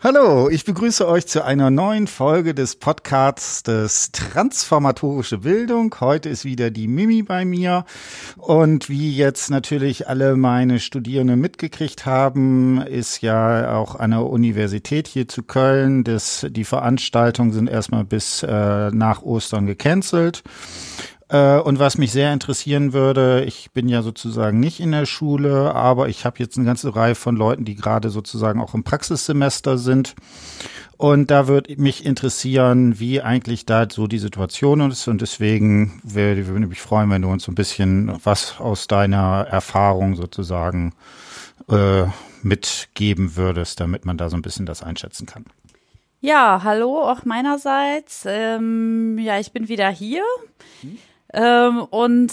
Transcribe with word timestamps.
Hallo, 0.00 0.48
ich 0.48 0.64
begrüße 0.64 1.08
euch 1.08 1.26
zu 1.26 1.44
einer 1.44 1.70
neuen 1.70 2.06
Folge 2.06 2.54
des 2.54 2.76
Podcasts 2.76 3.64
des 3.64 4.12
Transformatorische 4.12 5.38
Bildung. 5.38 5.92
Heute 5.98 6.28
ist 6.28 6.44
wieder 6.44 6.70
die 6.70 6.86
Mimi 6.86 7.24
bei 7.24 7.44
mir 7.44 7.84
und 8.36 8.88
wie 8.88 9.12
jetzt 9.16 9.50
natürlich 9.50 10.08
alle 10.08 10.36
meine 10.36 10.78
Studierenden 10.78 11.40
mitgekriegt 11.40 12.06
haben, 12.06 12.80
ist 12.80 13.22
ja 13.22 13.76
auch 13.76 13.96
an 13.96 14.12
der 14.12 14.24
Universität 14.24 15.08
hier 15.08 15.26
zu 15.26 15.42
Köln, 15.42 16.04
das, 16.04 16.46
die 16.48 16.64
Veranstaltungen 16.64 17.50
sind 17.50 17.68
erstmal 17.68 18.04
bis 18.04 18.44
äh, 18.44 18.90
nach 18.92 19.22
Ostern 19.22 19.66
gecancelt. 19.66 20.44
Äh, 21.28 21.58
und 21.58 21.78
was 21.78 21.98
mich 21.98 22.12
sehr 22.12 22.32
interessieren 22.32 22.92
würde, 22.92 23.44
ich 23.44 23.70
bin 23.72 23.88
ja 23.88 24.02
sozusagen 24.02 24.60
nicht 24.60 24.80
in 24.80 24.92
der 24.92 25.06
Schule, 25.06 25.74
aber 25.74 26.08
ich 26.08 26.24
habe 26.24 26.38
jetzt 26.38 26.56
eine 26.56 26.66
ganze 26.66 26.94
Reihe 26.94 27.14
von 27.14 27.36
Leuten, 27.36 27.64
die 27.64 27.74
gerade 27.74 28.10
sozusagen 28.10 28.60
auch 28.60 28.74
im 28.74 28.84
Praxissemester 28.84 29.78
sind. 29.78 30.14
Und 30.96 31.30
da 31.30 31.46
würde 31.46 31.80
mich 31.80 32.04
interessieren, 32.04 32.98
wie 32.98 33.22
eigentlich 33.22 33.66
da 33.66 33.86
so 33.88 34.08
die 34.08 34.18
Situation 34.18 34.90
ist. 34.90 35.06
Und 35.06 35.20
deswegen 35.20 36.00
würde 36.02 36.40
ich 36.40 36.48
mich 36.48 36.80
freuen, 36.80 37.08
wenn 37.10 37.22
du 37.22 37.28
uns 37.28 37.44
so 37.44 37.52
ein 37.52 37.54
bisschen 37.54 38.18
was 38.24 38.58
aus 38.58 38.88
deiner 38.88 39.46
Erfahrung 39.48 40.16
sozusagen 40.16 40.92
äh, 41.70 42.04
mitgeben 42.42 43.36
würdest, 43.36 43.78
damit 43.78 44.06
man 44.06 44.16
da 44.16 44.28
so 44.28 44.36
ein 44.36 44.42
bisschen 44.42 44.66
das 44.66 44.82
einschätzen 44.82 45.26
kann. 45.26 45.44
Ja, 46.20 46.62
hallo 46.64 47.00
auch 47.00 47.24
meinerseits. 47.24 48.24
Ähm, 48.26 49.18
ja, 49.20 49.38
ich 49.38 49.52
bin 49.52 49.68
wieder 49.68 49.88
hier. 49.90 50.24
Hm? 50.80 50.98
Ähm, 51.32 51.82
und 51.82 52.32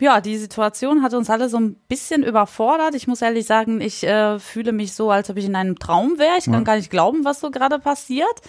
ja, 0.00 0.20
die 0.20 0.36
Situation 0.36 1.02
hat 1.02 1.14
uns 1.14 1.28
alle 1.28 1.48
so 1.48 1.58
ein 1.58 1.74
bisschen 1.88 2.22
überfordert. 2.22 2.94
Ich 2.94 3.08
muss 3.08 3.22
ehrlich 3.22 3.46
sagen, 3.46 3.80
ich 3.80 4.04
äh, 4.04 4.38
fühle 4.38 4.72
mich 4.72 4.92
so, 4.92 5.10
als 5.10 5.28
ob 5.28 5.36
ich 5.36 5.46
in 5.46 5.56
einem 5.56 5.78
Traum 5.78 6.18
wäre. 6.18 6.38
Ich 6.38 6.44
kann 6.44 6.54
ja. 6.54 6.60
gar 6.60 6.76
nicht 6.76 6.90
glauben, 6.90 7.24
was 7.24 7.40
so 7.40 7.50
gerade 7.50 7.78
passiert. 7.78 8.40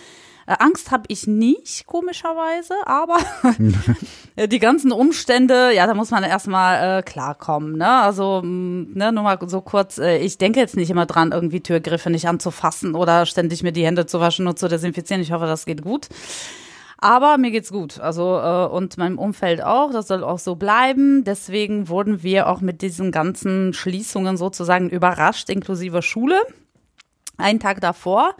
Äh, 0.45 0.55
Angst 0.59 0.91
habe 0.91 1.03
ich 1.07 1.27
nicht, 1.27 1.85
komischerweise, 1.85 2.73
aber 2.85 3.17
die 4.47 4.59
ganzen 4.59 4.91
Umstände, 4.91 5.71
ja, 5.75 5.87
da 5.87 5.93
muss 5.93 6.11
man 6.11 6.23
erstmal 6.23 6.99
äh, 6.99 7.01
klarkommen. 7.03 7.77
Ne? 7.77 7.87
Also, 7.87 8.41
ne, 8.43 9.11
nur 9.11 9.23
mal 9.23 9.39
so 9.45 9.61
kurz, 9.61 9.97
äh, 9.97 10.17
ich 10.17 10.37
denke 10.37 10.59
jetzt 10.59 10.75
nicht 10.75 10.89
immer 10.89 11.05
dran, 11.05 11.31
irgendwie 11.31 11.61
Türgriffe 11.61 12.09
nicht 12.09 12.27
anzufassen 12.27 12.95
oder 12.95 13.25
ständig 13.25 13.63
mir 13.63 13.71
die 13.71 13.85
Hände 13.85 14.05
zu 14.05 14.19
waschen 14.19 14.47
und 14.47 14.57
zu 14.57 14.67
desinfizieren. 14.67 15.21
Ich 15.21 15.31
hoffe, 15.31 15.45
das 15.45 15.65
geht 15.65 15.83
gut. 15.83 16.09
Aber 17.01 17.37
mir 17.37 17.51
geht's 17.51 17.71
gut. 17.71 17.99
Also 17.99 18.39
äh, 18.39 18.67
und 18.67 18.97
meinem 18.97 19.17
Umfeld 19.17 19.63
auch. 19.63 19.91
Das 19.91 20.07
soll 20.07 20.23
auch 20.23 20.39
so 20.39 20.55
bleiben. 20.55 21.23
Deswegen 21.23 21.87
wurden 21.87 22.23
wir 22.23 22.49
auch 22.49 22.59
mit 22.59 22.81
diesen 22.81 23.11
ganzen 23.11 23.73
Schließungen 23.73 24.35
sozusagen 24.35 24.89
überrascht, 24.89 25.49
inklusive 25.49 26.01
Schule. 26.01 26.41
Einen 27.37 27.61
Tag 27.61 27.79
davor 27.79 28.35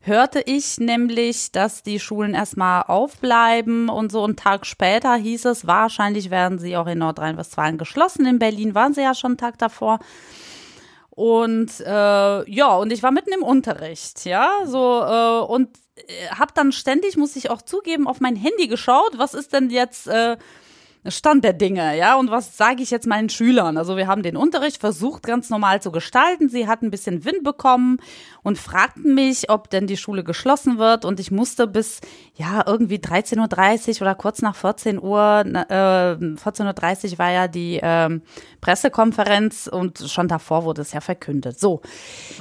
hörte 0.00 0.40
ich 0.46 0.78
nämlich, 0.78 1.52
dass 1.52 1.82
die 1.82 2.00
Schulen 2.00 2.34
erstmal 2.34 2.84
aufbleiben 2.84 3.88
und 3.90 4.10
so 4.10 4.24
einen 4.24 4.36
Tag 4.36 4.64
später 4.64 5.14
hieß 5.14 5.44
es, 5.46 5.66
wahrscheinlich 5.66 6.30
werden 6.30 6.58
sie 6.58 6.76
auch 6.76 6.86
in 6.86 6.98
Nordrhein-Westfalen 6.98 7.76
geschlossen. 7.78 8.24
In 8.24 8.38
Berlin 8.38 8.74
waren 8.74 8.94
sie 8.94 9.02
ja 9.02 9.14
schon 9.14 9.32
einen 9.32 9.38
Tag 9.38 9.58
davor. 9.58 9.98
Und 11.10 11.80
äh, 11.80 12.50
ja, 12.50 12.76
und 12.76 12.92
ich 12.92 13.02
war 13.02 13.10
mitten 13.10 13.32
im 13.32 13.42
Unterricht, 13.42 14.24
ja, 14.24 14.48
so 14.64 15.02
äh, 15.02 15.52
und 15.52 15.68
habe 16.30 16.52
dann 16.54 16.72
ständig, 16.72 17.16
muss 17.16 17.36
ich 17.36 17.50
auch 17.50 17.62
zugeben, 17.62 18.06
auf 18.06 18.20
mein 18.20 18.36
Handy 18.36 18.68
geschaut, 18.68 19.16
was 19.16 19.34
ist 19.34 19.52
denn 19.52 19.70
jetzt 19.70 20.06
äh, 20.06 20.36
Stand 21.06 21.44
der 21.44 21.52
Dinge, 21.52 21.96
ja, 21.96 22.16
und 22.16 22.30
was 22.30 22.56
sage 22.56 22.82
ich 22.82 22.90
jetzt 22.90 23.06
meinen 23.06 23.28
Schülern? 23.28 23.76
Also 23.76 23.96
wir 23.96 24.06
haben 24.06 24.22
den 24.22 24.36
Unterricht 24.36 24.78
versucht 24.78 25.22
ganz 25.22 25.48
normal 25.48 25.80
zu 25.80 25.92
gestalten. 25.92 26.48
Sie 26.48 26.66
hatten 26.66 26.86
ein 26.86 26.90
bisschen 26.90 27.24
Wind 27.24 27.44
bekommen 27.44 27.98
und 28.42 28.58
fragten 28.58 29.14
mich, 29.14 29.50
ob 29.50 29.70
denn 29.70 29.86
die 29.86 29.96
Schule 29.96 30.24
geschlossen 30.24 30.78
wird 30.78 31.04
und 31.04 31.20
ich 31.20 31.30
musste 31.30 31.66
bis 31.66 32.00
ja 32.34 32.64
irgendwie 32.66 32.96
13:30 32.96 33.96
Uhr 33.96 34.02
oder 34.02 34.14
kurz 34.14 34.42
nach 34.42 34.56
14 34.56 35.00
Uhr, 35.00 35.44
äh, 35.46 36.16
14:30 36.36 37.12
Uhr 37.12 37.18
war 37.18 37.30
ja 37.30 37.48
die 37.48 37.78
äh, 37.78 38.20
Pressekonferenz 38.60 39.68
und 39.70 39.98
schon 39.98 40.28
davor 40.28 40.64
wurde 40.64 40.82
es 40.82 40.92
ja 40.92 41.00
verkündet. 41.00 41.58
So. 41.58 41.80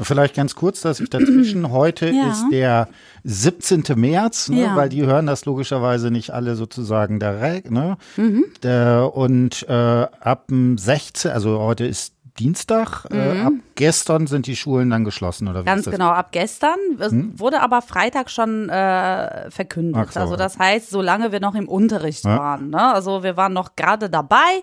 Vielleicht 0.01 0.35
ganz 0.35 0.56
kurz, 0.56 0.81
dass 0.81 1.00
ich 1.00 1.09
dazwischen 1.09 1.69
heute 1.72 2.09
ja. 2.09 2.31
ist 2.31 2.45
der 2.51 2.89
17. 3.24 3.84
März, 3.95 4.50
ne, 4.50 4.62
ja. 4.62 4.75
weil 4.75 4.89
die 4.89 5.06
hören 5.06 5.25
das 5.25 5.45
logischerweise 5.45 6.12
nicht 6.12 6.31
alle 6.31 6.56
sozusagen 6.56 7.19
direkt. 7.19 7.72
Ne? 7.72 7.97
Mhm. 8.16 8.45
Der, 8.63 9.12
und 9.13 9.68
äh, 9.68 9.74
ab 9.74 10.47
dem 10.47 10.78
16., 10.78 11.31
also 11.31 11.59
heute 11.59 11.85
ist 11.85 12.13
Dienstag. 12.40 13.06
Äh, 13.12 13.16
mhm. 13.16 13.19
Äh, 13.19 13.41
ab 13.44 13.53
gestern 13.75 14.28
sind 14.28 14.47
die 14.47 14.56
Schulen 14.56 14.90
dann 14.90 15.03
geschlossen, 15.03 15.47
oder 15.47 15.62
wie 15.62 15.66
Ganz 15.66 15.85
genau, 15.85 16.09
ab 16.09 16.31
gestern. 16.31 16.78
Hm? 17.00 17.40
Wurde 17.40 17.62
aber 17.62 17.81
Freitag 17.81 18.30
schon 18.30 18.69
äh, 18.69 19.50
verkündet. 19.50 20.13
So, 20.13 20.19
also 20.19 20.36
das 20.36 20.57
heißt, 20.57 20.90
solange 20.90 21.31
wir 21.31 21.40
noch 21.40 21.56
im 21.56 21.68
Unterricht 21.68 22.25
ja. 22.25 22.38
waren. 22.38 22.69
Ne? 22.69 22.94
Also 22.94 23.24
wir 23.24 23.38
waren 23.38 23.53
noch 23.53 23.75
gerade 23.75 24.09
dabei. 24.09 24.62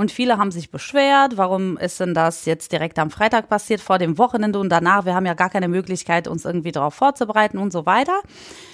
Und 0.00 0.10
viele 0.10 0.38
haben 0.38 0.50
sich 0.50 0.70
beschwert, 0.70 1.36
warum 1.36 1.76
ist 1.76 2.00
denn 2.00 2.14
das 2.14 2.46
jetzt 2.46 2.72
direkt 2.72 2.98
am 2.98 3.10
Freitag 3.10 3.50
passiert, 3.50 3.82
vor 3.82 3.98
dem 3.98 4.16
Wochenende 4.16 4.58
und 4.58 4.70
danach? 4.70 5.04
Wir 5.04 5.14
haben 5.14 5.26
ja 5.26 5.34
gar 5.34 5.50
keine 5.50 5.68
Möglichkeit, 5.68 6.26
uns 6.26 6.46
irgendwie 6.46 6.72
darauf 6.72 6.94
vorzubereiten 6.94 7.58
und 7.58 7.70
so 7.70 7.84
weiter. 7.84 8.18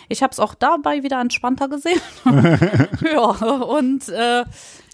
Ich 0.09 0.23
habe 0.23 0.31
es 0.31 0.39
auch 0.39 0.55
dabei 0.55 1.03
wieder 1.03 1.21
entspannter 1.21 1.69
gesehen. 1.69 2.01
ja, 3.13 3.25
und 3.25 4.09
äh, 4.09 4.45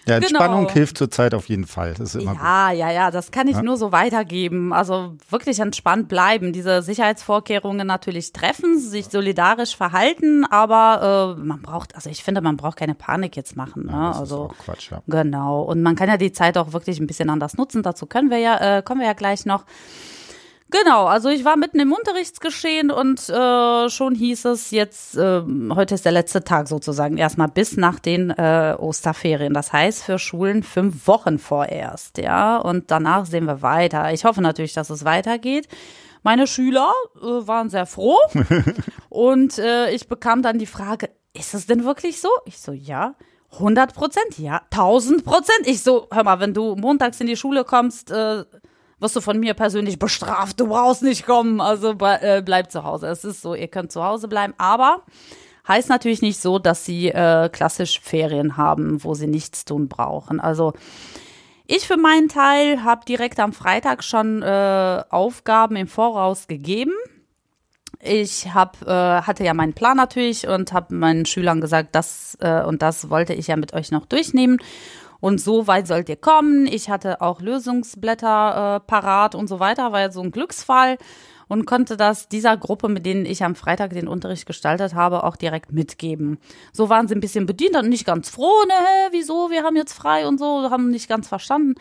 ja, 0.07 0.17
Entspannung 0.17 0.63
genau. 0.63 0.73
hilft 0.73 0.99
zurzeit 0.99 1.35
auf 1.35 1.49
jeden 1.49 1.67
Fall. 1.67 1.95
Das 1.95 2.15
ist 2.15 2.23
immer 2.23 2.35
ja, 2.35 2.71
gut. 2.71 2.79
ja, 2.79 2.91
ja, 2.91 3.11
das 3.11 3.31
kann 3.31 3.47
ich 3.47 3.57
ja. 3.57 3.63
nur 3.63 3.77
so 3.77 3.93
weitergeben. 3.93 4.73
Also 4.73 5.15
wirklich 5.31 5.61
entspannt 5.61 6.09
bleiben, 6.09 6.53
diese 6.53 6.83
Sicherheitsvorkehrungen 6.83 7.87
natürlich 7.87 8.33
treffen, 8.33 8.79
sich 8.79 9.07
solidarisch 9.07 9.77
verhalten, 9.77 10.45
aber 10.45 11.37
äh, 11.39 11.41
man 11.41 11.63
braucht, 11.63 11.95
also 11.95 12.11
ich 12.11 12.25
finde, 12.25 12.41
man 12.41 12.57
braucht 12.57 12.79
keine 12.79 12.95
Panik 12.95 13.37
jetzt 13.37 13.57
machen. 13.57 13.87
Ne? 13.87 13.93
Ja, 13.93 14.09
das 14.09 14.21
also 14.21 14.47
ist 14.47 14.51
auch 14.51 14.65
Quatsch, 14.65 14.91
ja. 14.91 15.03
Genau. 15.07 15.63
Und 15.63 15.83
man 15.83 15.95
kann 15.95 16.09
ja 16.09 16.17
die 16.17 16.33
Zeit 16.33 16.59
auch 16.59 16.73
wirklich 16.73 16.99
ein 16.99 17.07
bisschen 17.07 17.31
anders 17.31 17.57
nutzen. 17.57 17.83
Dazu 17.83 18.07
können 18.07 18.31
wir 18.31 18.39
ja, 18.39 18.79
äh, 18.79 18.83
kommen 18.83 19.01
wir 19.01 19.07
ja 19.07 19.15
gleich 19.15 19.47
noch. 19.47 19.65
Genau, 20.73 21.05
also 21.05 21.29
ich 21.29 21.45
war 21.45 21.59
mitten 21.59 21.79
im 21.81 21.93
Unterrichtsgeschehen 21.93 22.91
und 22.91 23.29
äh, 23.29 23.91
schon 23.91 24.15
hieß 24.15 24.47
es 24.47 24.71
jetzt, 24.71 25.19
äh, 25.19 25.43
heute 25.75 25.95
ist 25.95 26.07
der 26.07 26.13
letzte 26.13 26.45
Tag 26.45 26.67
sozusagen, 26.67 27.19
erstmal 27.19 27.49
bis 27.49 27.77
nach 27.77 28.01
den 28.01 28.31
äh, 28.31 28.75
Osterferien. 28.79 29.53
Das 29.53 29.75
heißt 29.75 30.03
für 30.03 30.19
Schulen 30.19 30.63
fünf 30.63 31.07
Wochen 31.07 31.39
vorerst, 31.39 32.17
ja. 32.17 32.57
Und 32.57 32.91
danach 32.91 33.27
sehen 33.27 33.45
wir 33.45 33.61
weiter. 33.61 34.15
Ich 34.15 34.25
hoffe 34.25 34.41
natürlich, 34.41 34.73
dass 34.73 34.89
es 34.89 35.05
weitergeht. 35.05 35.69
Meine 36.23 36.47
Schüler 36.47 36.91
äh, 37.17 37.21
waren 37.21 37.69
sehr 37.69 37.85
froh 37.85 38.17
und 39.11 39.59
äh, 39.59 39.91
ich 39.91 40.09
bekam 40.09 40.41
dann 40.41 40.59
die 40.59 40.67
Frage, 40.67 41.11
ist 41.35 41.53
es 41.53 41.67
denn 41.67 41.85
wirklich 41.85 42.19
so? 42.21 42.31
Ich 42.47 42.59
so, 42.59 42.73
ja. 42.73 43.15
100 43.53 43.93
Prozent, 43.93 44.39
ja, 44.39 44.63
1000 44.71 45.23
Prozent. 45.25 45.67
Ich 45.67 45.83
so, 45.83 46.09
hör 46.11 46.25
mal, 46.25 46.41
wenn 46.41 46.55
du 46.55 46.75
montags 46.77 47.21
in 47.21 47.27
die 47.27 47.37
Schule 47.37 47.65
kommst, 47.65 48.11
äh, 48.11 48.45
wirst 49.03 49.17
du 49.17 49.21
von 49.21 49.39
mir 49.39 49.55
persönlich 49.55 49.99
bestraft. 49.99 50.61
Du 50.61 50.69
brauchst 50.69 51.03
nicht 51.03 51.27
kommen. 51.27 51.61
Also 51.61 51.95
äh, 52.01 52.43
bleib 52.43 52.71
zu 52.71 52.85
Hause. 52.85 53.09
Es 53.09 53.25
ist 53.25 53.43
so, 53.43 53.55
ihr 53.55 53.69
könnt 53.69 53.93
zu 53.93 54.03
Hause 54.03 54.29
bleiben. 54.29 54.55
Aber 54.59 55.03
heißt 55.69 55.89
natürlich 55.89 56.23
nicht 56.23 56.41
so, 56.41 56.59
dass 56.59 56.85
sie 56.85 57.09
äh, 57.09 57.49
klassisch 57.51 58.01
Ferien 58.01 58.57
haben, 58.57 59.03
wo 59.05 59.15
sie 59.15 59.27
nichts 59.27 59.65
tun 59.65 59.89
brauchen. 59.89 60.41
Also 60.41 60.73
ich 61.67 61.87
für 61.87 61.97
meinen 61.97 62.29
Teil 62.29 62.85
habe 62.85 63.05
direkt 63.05 63.41
am 63.41 63.53
Freitag 63.53 64.05
schon 64.05 64.43
äh, 64.43 65.03
Aufgaben 65.11 65.77
im 65.77 65.89
Voraus 65.89 66.47
gegeben. 66.47 66.93
Ich 68.01 68.53
hab, 68.53 68.83
äh, 68.83 69.23
hatte 69.23 69.45
ja 69.45 69.55
meinen 69.55 69.75
Plan 69.75 69.97
natürlich 69.97 70.49
und 70.49 70.73
habe 70.73 70.95
meinen 70.95 71.25
Schülern 71.25 71.61
gesagt, 71.61 71.91
das 71.95 72.37
äh, 72.41 72.63
und 72.65 72.83
das 72.83 73.11
wollte 73.11 73.33
ich 73.33 73.47
ja 73.47 73.57
mit 73.57 73.75
euch 73.75 73.93
noch 73.93 74.07
durchnehmen. 74.07 74.59
Und 75.23 75.41
so 75.41 75.69
weit 75.69 75.87
sollt 75.87 76.09
ihr 76.09 76.17
kommen. 76.17 76.67
Ich 76.67 76.91
hatte 76.91 77.21
auch 77.21 77.41
Lösungsblätter 77.41 78.83
äh, 78.83 78.87
parat 78.91 79.37
und 79.37 79.47
so 79.47 79.61
weiter, 79.61 79.93
war 79.93 80.01
ja 80.01 80.11
so 80.11 80.21
ein 80.21 80.33
Glücksfall 80.33 80.99
und 81.47 81.65
konnte 81.65 81.97
das 81.97 82.29
dieser 82.29 82.57
Gruppe, 82.57 82.89
mit 82.89 83.07
denen 83.07 83.25
ich 83.25 83.45
am 83.45 83.55
Freitag 83.55 83.91
den 83.91 84.09
Unterricht 84.09 84.47
gestaltet 84.47 84.95
habe, 84.95 85.23
auch 85.23 85.37
direkt 85.37 85.71
mitgeben. 85.71 86.39
So 86.73 86.89
waren 86.89 87.07
sie 87.07 87.15
ein 87.15 87.21
bisschen 87.21 87.47
bedient 87.47 87.77
und 87.77 87.89
nicht 87.89 88.05
ganz 88.05 88.31
froh, 88.31 88.65
ne, 88.67 88.75
wieso, 89.13 89.49
wir 89.51 89.63
haben 89.63 89.77
jetzt 89.77 89.93
frei 89.93 90.27
und 90.27 90.39
so, 90.39 90.69
haben 90.73 90.91
nicht 90.91 91.09
ganz 91.09 91.29
verstanden. 91.29 91.77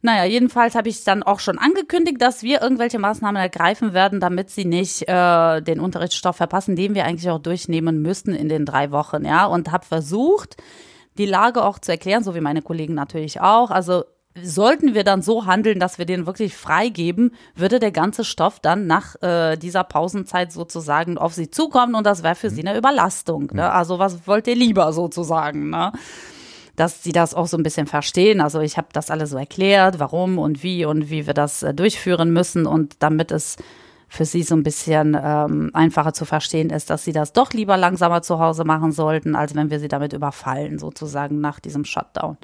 Naja, 0.00 0.24
jedenfalls 0.24 0.74
habe 0.74 0.88
ich 0.88 1.04
dann 1.04 1.22
auch 1.22 1.40
schon 1.40 1.58
angekündigt, 1.58 2.22
dass 2.22 2.42
wir 2.42 2.62
irgendwelche 2.62 2.98
Maßnahmen 2.98 3.40
ergreifen 3.40 3.92
werden, 3.92 4.18
damit 4.18 4.48
sie 4.48 4.64
nicht 4.64 5.06
äh, 5.08 5.60
den 5.60 5.78
Unterrichtsstoff 5.78 6.36
verpassen, 6.36 6.74
den 6.74 6.94
wir 6.94 7.04
eigentlich 7.04 7.28
auch 7.28 7.38
durchnehmen 7.38 8.00
müssten 8.00 8.34
in 8.34 8.48
den 8.48 8.64
drei 8.64 8.92
Wochen, 8.92 9.26
ja, 9.26 9.44
und 9.44 9.70
habe 9.70 9.84
versucht, 9.84 10.56
die 11.18 11.26
Lage 11.26 11.64
auch 11.64 11.78
zu 11.78 11.92
erklären, 11.92 12.24
so 12.24 12.34
wie 12.34 12.40
meine 12.40 12.62
Kollegen 12.62 12.94
natürlich 12.94 13.40
auch. 13.40 13.70
Also 13.70 14.04
sollten 14.40 14.94
wir 14.94 15.04
dann 15.04 15.22
so 15.22 15.46
handeln, 15.46 15.78
dass 15.78 15.98
wir 15.98 16.06
den 16.06 16.26
wirklich 16.26 16.56
freigeben, 16.56 17.34
würde 17.54 17.78
der 17.78 17.92
ganze 17.92 18.24
Stoff 18.24 18.60
dann 18.60 18.86
nach 18.86 19.20
äh, 19.22 19.56
dieser 19.56 19.84
Pausenzeit 19.84 20.52
sozusagen 20.52 21.18
auf 21.18 21.34
sie 21.34 21.50
zukommen 21.50 21.94
und 21.94 22.06
das 22.06 22.22
wäre 22.22 22.34
für 22.34 22.50
mhm. 22.50 22.54
sie 22.54 22.66
eine 22.66 22.78
Überlastung. 22.78 23.50
Ne? 23.52 23.70
Also 23.70 23.98
was 23.98 24.26
wollt 24.26 24.46
ihr 24.46 24.56
lieber 24.56 24.92
sozusagen? 24.92 25.70
Ne? 25.70 25.92
Dass 26.76 27.02
sie 27.02 27.12
das 27.12 27.34
auch 27.34 27.46
so 27.46 27.58
ein 27.58 27.62
bisschen 27.62 27.86
verstehen. 27.86 28.40
Also 28.40 28.60
ich 28.60 28.78
habe 28.78 28.88
das 28.92 29.10
alles 29.10 29.30
so 29.30 29.36
erklärt, 29.36 29.98
warum 29.98 30.38
und 30.38 30.62
wie 30.62 30.86
und 30.86 31.10
wie 31.10 31.26
wir 31.26 31.34
das 31.34 31.62
äh, 31.62 31.74
durchführen 31.74 32.32
müssen 32.32 32.66
und 32.66 32.96
damit 33.00 33.30
es 33.32 33.56
für 34.12 34.26
sie 34.26 34.42
so 34.42 34.54
ein 34.54 34.62
bisschen 34.62 35.16
ähm, 35.18 35.70
einfacher 35.72 36.12
zu 36.12 36.26
verstehen 36.26 36.68
ist, 36.68 36.90
dass 36.90 37.02
sie 37.02 37.12
das 37.12 37.32
doch 37.32 37.54
lieber 37.54 37.78
langsamer 37.78 38.20
zu 38.20 38.38
Hause 38.38 38.64
machen 38.64 38.92
sollten, 38.92 39.34
als 39.34 39.54
wenn 39.54 39.70
wir 39.70 39.80
sie 39.80 39.88
damit 39.88 40.12
überfallen, 40.12 40.78
sozusagen 40.78 41.40
nach 41.40 41.60
diesem 41.60 41.86
Shutdown. 41.86 42.36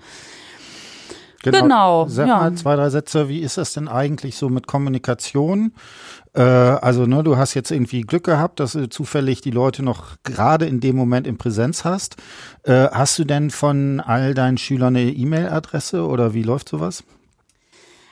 Genau. 1.43 1.61
genau 1.61 2.07
Sag 2.09 2.27
ja. 2.27 2.39
mal 2.39 2.55
zwei, 2.55 2.75
drei 2.75 2.89
Sätze. 2.89 3.29
Wie 3.29 3.41
ist 3.41 3.59
das 3.59 3.75
denn 3.75 3.87
eigentlich 3.87 4.37
so 4.37 4.49
mit 4.49 4.67
Kommunikation? 4.67 5.75
Äh, 6.33 6.41
also, 6.41 7.05
ne, 7.05 7.23
du 7.23 7.37
hast 7.37 7.53
jetzt 7.53 7.71
irgendwie 7.71 8.01
Glück 8.01 8.25
gehabt, 8.25 8.61
dass 8.61 8.73
du 8.73 8.89
zufällig 8.89 9.43
die 9.43 9.51
Leute 9.51 9.83
noch 9.83 10.17
gerade 10.23 10.65
in 10.65 10.81
dem 10.81 10.97
Moment 10.97 11.27
in 11.27 11.37
Präsenz 11.37 11.85
hast. 11.85 12.17
Äh, 12.63 12.89
hast 12.91 13.19
du 13.19 13.25
denn 13.25 13.51
von 13.51 14.01
all 14.01 14.33
deinen 14.33 14.57
Schülern 14.57 14.97
eine 14.97 15.13
E-Mail-Adresse 15.13 16.07
oder 16.07 16.33
wie 16.33 16.45
läuft 16.45 16.71
sowas? 16.71 17.05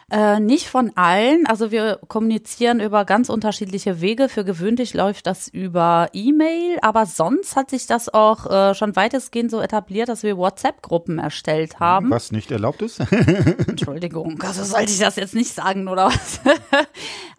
Äh, 0.09 0.39
nicht 0.39 0.69
von 0.69 0.93
allen. 0.95 1.47
Also 1.47 1.73
wir 1.73 1.99
kommunizieren 2.07 2.79
über 2.79 3.05
ganz 3.05 3.29
unterschiedliche 3.29 4.01
Wege. 4.01 4.29
Für 4.29 4.45
gewöhnlich 4.45 4.95
läuft 4.95 5.27
das 5.27 5.49
über 5.49 6.11
E-Mail, 6.13 6.79
aber 6.81 7.07
sonst 7.07 7.57
hat 7.57 7.71
sich 7.71 7.89
das 7.89 8.15
auch 8.15 8.47
äh, 8.49 8.75
schon 8.77 8.95
weitestgehend 8.95 9.51
so 9.51 9.61
etabliert, 9.61 10.09
dass 10.09 10.23
wir 10.23 10.37
WhatsApp-Gruppen 10.37 11.19
erstellt 11.19 11.81
haben. 11.81 12.09
Was 12.11 12.31
nicht 12.31 12.53
erlaubt 12.53 12.83
ist? 12.83 13.01
Entschuldigung, 13.67 14.41
also 14.43 14.63
sollte 14.63 14.93
ich 14.93 15.01
das 15.01 15.17
jetzt 15.17 15.35
nicht 15.35 15.53
sagen 15.53 15.89
oder 15.89 16.07
was? 16.07 16.41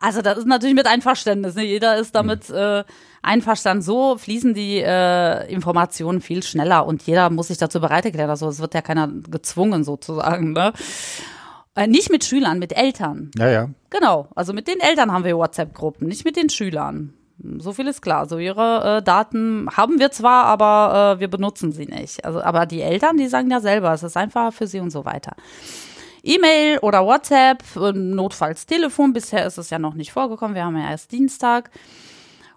also 0.01 0.21
das 0.21 0.37
ist 0.39 0.47
natürlich 0.47 0.75
mit 0.75 0.87
Einverständnis. 0.87 1.55
Ne? 1.55 1.63
Jeder 1.63 1.95
ist 1.95 2.15
damit 2.15 2.49
äh, 2.49 2.83
einverstanden. 3.21 3.81
So 3.81 4.17
fließen 4.17 4.53
die 4.53 4.79
äh, 4.79 5.49
Informationen 5.49 6.19
viel 6.19 6.43
schneller 6.43 6.85
und 6.85 7.01
jeder 7.03 7.29
muss 7.29 7.47
sich 7.47 7.59
dazu 7.59 7.79
bereit 7.79 8.03
erklären. 8.03 8.29
Also 8.29 8.49
es 8.49 8.59
wird 8.59 8.73
ja 8.73 8.81
keiner 8.81 9.07
gezwungen 9.07 9.85
sozusagen. 9.85 10.51
Ne? 10.51 10.73
Äh, 11.77 11.85
nicht 11.85 12.09
mit 12.09 12.25
Schülern, 12.25 12.57
mit 12.57 12.75
Eltern. 12.75 13.29
Ja, 13.37 13.49
ja. 13.49 13.69
Genau. 13.91 14.27
Also 14.33 14.51
mit 14.51 14.67
den 14.67 14.79
Eltern 14.79 15.11
haben 15.11 15.23
wir 15.23 15.37
WhatsApp-Gruppen, 15.37 16.07
nicht 16.07 16.25
mit 16.25 16.35
den 16.35 16.49
Schülern. 16.49 17.13
So 17.59 17.71
viel 17.71 17.87
ist 17.87 18.01
klar. 18.01 18.27
So 18.27 18.39
ihre 18.39 18.97
äh, 18.97 19.03
Daten 19.03 19.69
haben 19.77 19.99
wir 19.99 20.09
zwar, 20.09 20.45
aber 20.45 21.17
äh, 21.17 21.19
wir 21.19 21.27
benutzen 21.27 21.71
sie 21.71 21.85
nicht. 21.85 22.25
Also, 22.25 22.41
aber 22.41 22.65
die 22.65 22.81
Eltern, 22.81 23.17
die 23.17 23.27
sagen 23.27 23.51
ja 23.51 23.59
selber, 23.59 23.93
es 23.93 24.01
ist 24.01 24.17
einfacher 24.17 24.51
für 24.51 24.65
sie 24.65 24.79
und 24.79 24.89
so 24.89 25.05
weiter. 25.05 25.35
E-Mail 26.23 26.79
oder 26.79 27.05
WhatsApp, 27.05 27.63
äh, 27.75 27.91
notfalls 27.93 28.65
Telefon. 28.65 29.13
Bisher 29.13 29.45
ist 29.45 29.59
es 29.59 29.69
ja 29.69 29.77
noch 29.77 29.93
nicht 29.93 30.11
vorgekommen. 30.11 30.55
Wir 30.55 30.65
haben 30.65 30.77
ja 30.77 30.89
erst 30.89 31.11
Dienstag. 31.11 31.69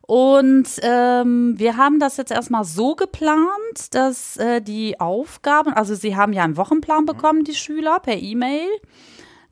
Und 0.00 0.66
ähm, 0.82 1.54
wir 1.58 1.76
haben 1.76 2.00
das 2.00 2.16
jetzt 2.16 2.32
erstmal 2.32 2.64
so 2.64 2.96
geplant, 2.96 3.92
dass 3.92 4.38
äh, 4.38 4.62
die 4.62 4.98
Aufgaben, 4.98 5.74
also 5.74 5.94
sie 5.94 6.16
haben 6.16 6.32
ja 6.32 6.42
einen 6.42 6.56
Wochenplan 6.56 7.04
bekommen, 7.04 7.44
die 7.44 7.54
Schüler, 7.54 8.00
per 8.00 8.16
E-Mail. 8.16 8.66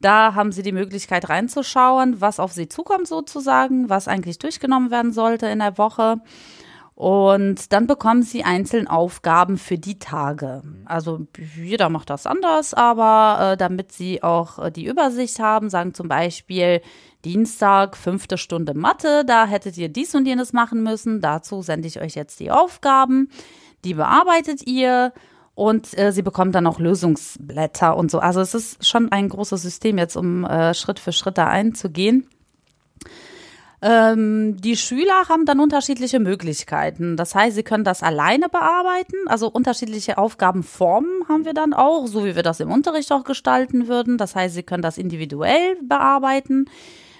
Da 0.00 0.34
haben 0.34 0.52
sie 0.52 0.62
die 0.62 0.72
Möglichkeit 0.72 1.28
reinzuschauen, 1.28 2.20
was 2.20 2.40
auf 2.40 2.52
sie 2.52 2.68
zukommt 2.68 3.08
sozusagen, 3.08 3.88
was 3.88 4.08
eigentlich 4.08 4.38
durchgenommen 4.38 4.90
werden 4.90 5.12
sollte 5.12 5.46
in 5.46 5.58
der 5.58 5.78
Woche. 5.78 6.20
Und 6.98 7.72
dann 7.72 7.86
bekommen 7.86 8.24
sie 8.24 8.42
einzeln 8.42 8.88
Aufgaben 8.88 9.56
für 9.56 9.78
die 9.78 10.00
Tage. 10.00 10.62
Also 10.84 11.28
jeder 11.56 11.90
macht 11.90 12.10
das 12.10 12.26
anders, 12.26 12.74
aber 12.74 13.52
äh, 13.52 13.56
damit 13.56 13.92
sie 13.92 14.24
auch 14.24 14.58
äh, 14.58 14.72
die 14.72 14.86
Übersicht 14.86 15.38
haben, 15.38 15.70
sagen 15.70 15.94
zum 15.94 16.08
Beispiel, 16.08 16.80
Dienstag, 17.24 17.96
fünfte 17.96 18.36
Stunde 18.36 18.74
Mathe, 18.74 19.24
da 19.24 19.46
hättet 19.46 19.78
ihr 19.78 19.88
dies 19.88 20.12
und 20.16 20.26
jenes 20.26 20.52
machen 20.52 20.82
müssen. 20.82 21.20
Dazu 21.20 21.62
sende 21.62 21.86
ich 21.86 22.00
euch 22.00 22.16
jetzt 22.16 22.40
die 22.40 22.50
Aufgaben. 22.50 23.30
Die 23.84 23.94
bearbeitet 23.94 24.66
ihr 24.66 25.12
und 25.58 25.98
äh, 25.98 26.12
sie 26.12 26.22
bekommt 26.22 26.54
dann 26.54 26.68
auch 26.68 26.78
Lösungsblätter 26.78 27.96
und 27.96 28.12
so. 28.12 28.20
Also 28.20 28.40
es 28.40 28.54
ist 28.54 28.86
schon 28.86 29.10
ein 29.10 29.28
großes 29.28 29.60
System 29.60 29.98
jetzt, 29.98 30.16
um 30.16 30.44
äh, 30.44 30.72
Schritt 30.72 31.00
für 31.00 31.10
Schritt 31.10 31.36
da 31.36 31.48
einzugehen. 31.48 32.28
Ähm, 33.82 34.56
die 34.60 34.76
Schüler 34.76 35.28
haben 35.28 35.46
dann 35.46 35.58
unterschiedliche 35.58 36.20
Möglichkeiten. 36.20 37.16
Das 37.16 37.34
heißt, 37.34 37.56
sie 37.56 37.64
können 37.64 37.82
das 37.82 38.04
alleine 38.04 38.48
bearbeiten. 38.48 39.16
Also 39.26 39.48
unterschiedliche 39.48 40.16
Aufgabenformen 40.16 41.28
haben 41.28 41.44
wir 41.44 41.54
dann 41.54 41.74
auch, 41.74 42.06
so 42.06 42.24
wie 42.24 42.36
wir 42.36 42.44
das 42.44 42.60
im 42.60 42.70
Unterricht 42.70 43.10
auch 43.10 43.24
gestalten 43.24 43.88
würden. 43.88 44.16
Das 44.16 44.36
heißt, 44.36 44.54
sie 44.54 44.62
können 44.62 44.82
das 44.82 44.96
individuell 44.96 45.76
bearbeiten. 45.82 46.66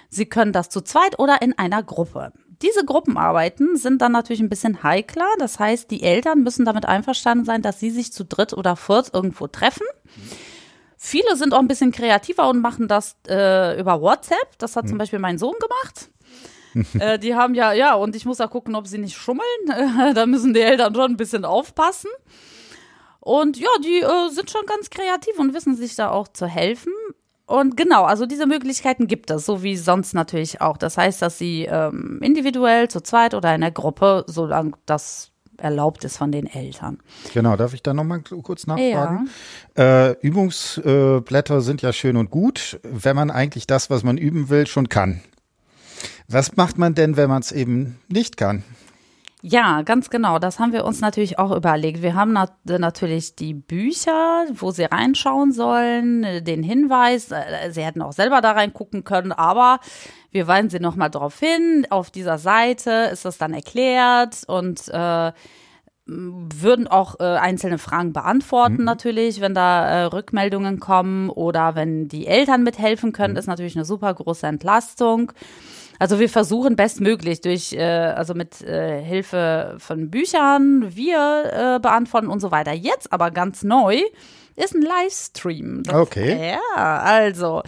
Sie 0.07 0.27
können 0.27 0.53
das 0.53 0.69
zu 0.69 0.79
zweit 0.79 1.19
oder 1.19 1.41
in 1.41 1.57
einer 1.57 1.83
Gruppe. 1.83 2.31
Diese 2.61 2.83
Gruppenarbeiten 2.83 3.77
sind 3.77 4.01
dann 4.01 4.11
natürlich 4.11 4.41
ein 4.41 4.49
bisschen 4.49 4.83
heikler. 4.83 5.27
Das 5.39 5.59
heißt, 5.59 5.89
die 5.91 6.03
Eltern 6.03 6.43
müssen 6.43 6.65
damit 6.65 6.85
einverstanden 6.85 7.45
sein, 7.45 7.61
dass 7.61 7.79
sie 7.79 7.89
sich 7.89 8.11
zu 8.11 8.25
dritt 8.25 8.53
oder 8.53 8.75
viert 8.75 9.13
irgendwo 9.13 9.47
treffen. 9.47 9.85
Viele 10.97 11.37
sind 11.37 11.53
auch 11.53 11.59
ein 11.59 11.69
bisschen 11.69 11.93
kreativer 11.93 12.49
und 12.49 12.59
machen 12.59 12.89
das 12.89 13.15
äh, 13.29 13.79
über 13.79 14.01
WhatsApp. 14.01 14.57
Das 14.57 14.75
hat 14.75 14.87
zum 14.87 14.95
mhm. 14.95 14.99
Beispiel 14.99 15.19
mein 15.19 15.37
Sohn 15.37 15.55
gemacht. 15.59 16.09
äh, 16.99 17.17
die 17.17 17.35
haben 17.35 17.55
ja, 17.55 17.71
ja, 17.71 17.93
und 17.93 18.15
ich 18.15 18.25
muss 18.25 18.41
auch 18.41 18.49
gucken, 18.49 18.75
ob 18.75 18.87
sie 18.87 18.97
nicht 18.97 19.15
schummeln. 19.15 19.45
da 20.13 20.25
müssen 20.25 20.53
die 20.53 20.59
Eltern 20.59 20.93
schon 20.93 21.11
ein 21.11 21.17
bisschen 21.17 21.45
aufpassen. 21.45 22.09
Und 23.21 23.57
ja, 23.57 23.69
die 23.83 23.99
äh, 23.99 24.29
sind 24.29 24.51
schon 24.51 24.65
ganz 24.65 24.89
kreativ 24.89 25.37
und 25.39 25.53
wissen 25.53 25.75
sich 25.75 25.95
da 25.95 26.09
auch 26.09 26.27
zu 26.27 26.47
helfen. 26.47 26.93
Und 27.49 27.75
genau, 27.75 28.03
also 28.03 28.27
diese 28.27 28.45
Möglichkeiten 28.45 29.07
gibt 29.07 29.31
es, 29.31 29.43
so 29.47 29.63
wie 29.63 29.75
sonst 29.75 30.13
natürlich 30.13 30.61
auch. 30.61 30.77
Das 30.77 30.99
heißt, 30.99 31.19
dass 31.19 31.39
sie 31.39 31.63
ähm, 31.63 32.19
individuell, 32.21 32.89
zu 32.89 33.01
zweit 33.01 33.33
oder 33.33 33.55
in 33.55 33.61
der 33.61 33.71
Gruppe, 33.71 34.23
solange 34.27 34.73
das 34.85 35.31
erlaubt 35.57 36.03
ist 36.03 36.15
von 36.17 36.31
den 36.31 36.45
Eltern. 36.45 36.99
Genau, 37.33 37.55
darf 37.55 37.73
ich 37.73 37.81
da 37.81 37.95
nochmal 37.95 38.21
kurz 38.21 38.67
nachfragen? 38.67 39.29
Ja. 39.75 40.09
Äh, 40.09 40.15
Übungsblätter 40.21 41.61
sind 41.61 41.81
ja 41.81 41.91
schön 41.91 42.17
und 42.17 42.29
gut, 42.29 42.79
wenn 42.83 43.15
man 43.15 43.31
eigentlich 43.31 43.65
das, 43.65 43.89
was 43.89 44.03
man 44.03 44.19
üben 44.19 44.49
will, 44.49 44.67
schon 44.67 44.87
kann. 44.87 45.21
Was 46.27 46.55
macht 46.55 46.77
man 46.77 46.93
denn, 46.93 47.17
wenn 47.17 47.29
man 47.29 47.41
es 47.41 47.51
eben 47.51 47.99
nicht 48.09 48.37
kann? 48.37 48.63
Ja, 49.41 49.83
ganz 49.83 50.09
genau. 50.09 50.37
Das 50.37 50.59
haben 50.59 50.73
wir 50.73 50.83
uns 50.83 50.99
natürlich 50.99 51.39
auch 51.39 51.55
überlegt. 51.55 52.01
Wir 52.01 52.13
haben 52.13 52.33
nat 52.33 52.53
natürlich 52.65 53.35
die 53.35 53.53
Bücher, 53.53 54.45
wo 54.53 54.71
sie 54.71 54.83
reinschauen 54.83 55.53
sollen, 55.53 56.43
den 56.43 56.61
Hinweis. 56.61 57.31
Äh, 57.31 57.71
sie 57.71 57.83
hätten 57.83 58.01
auch 58.01 58.11
selber 58.11 58.41
da 58.41 58.51
reingucken 58.51 59.05
können, 59.05 59.31
aber 59.31 59.79
wir 60.31 60.45
weisen 60.47 60.69
sie 60.69 60.81
nochmal 60.81 61.09
darauf 61.09 61.39
hin. 61.39 61.87
Auf 61.89 62.11
dieser 62.11 62.37
Seite 62.37 63.09
ist 63.13 63.23
das 63.23 63.37
dann 63.37 63.53
erklärt 63.53 64.43
und 64.47 64.89
äh, 64.89 65.31
würden 66.05 66.87
auch 66.87 67.19
äh, 67.19 67.23
einzelne 67.23 67.77
Fragen 67.77 68.13
beantworten 68.13 68.79
mhm. 68.79 68.83
natürlich, 68.83 69.41
wenn 69.41 69.53
da 69.53 69.87
äh, 69.87 70.03
Rückmeldungen 70.05 70.79
kommen 70.79 71.29
oder 71.29 71.75
wenn 71.75 72.07
die 72.07 72.27
Eltern 72.27 72.63
mithelfen 72.63 73.13
können, 73.13 73.33
mhm. 73.33 73.39
ist 73.39 73.47
natürlich 73.47 73.75
eine 73.75 73.85
super 73.85 74.13
große 74.13 74.47
Entlastung. 74.47 75.31
Also 75.99 76.19
wir 76.19 76.29
versuchen 76.29 76.77
bestmöglich 76.77 77.41
durch, 77.41 77.73
äh, 77.73 77.83
also 77.83 78.33
mit 78.33 78.61
äh, 78.61 79.03
Hilfe 79.03 79.75
von 79.79 80.09
Büchern, 80.09 80.95
wir 80.95 81.75
äh, 81.75 81.79
beantworten 81.79 82.27
und 82.27 82.39
so 82.39 82.51
weiter. 82.51 82.71
Jetzt 82.71 83.11
aber 83.11 83.31
ganz 83.31 83.63
neu 83.63 84.01
ist 84.55 84.73
ein 84.73 84.81
Livestream. 84.81 85.83
Das, 85.83 85.95
okay. 85.95 86.51
Ja, 86.51 87.01
also 87.01 87.61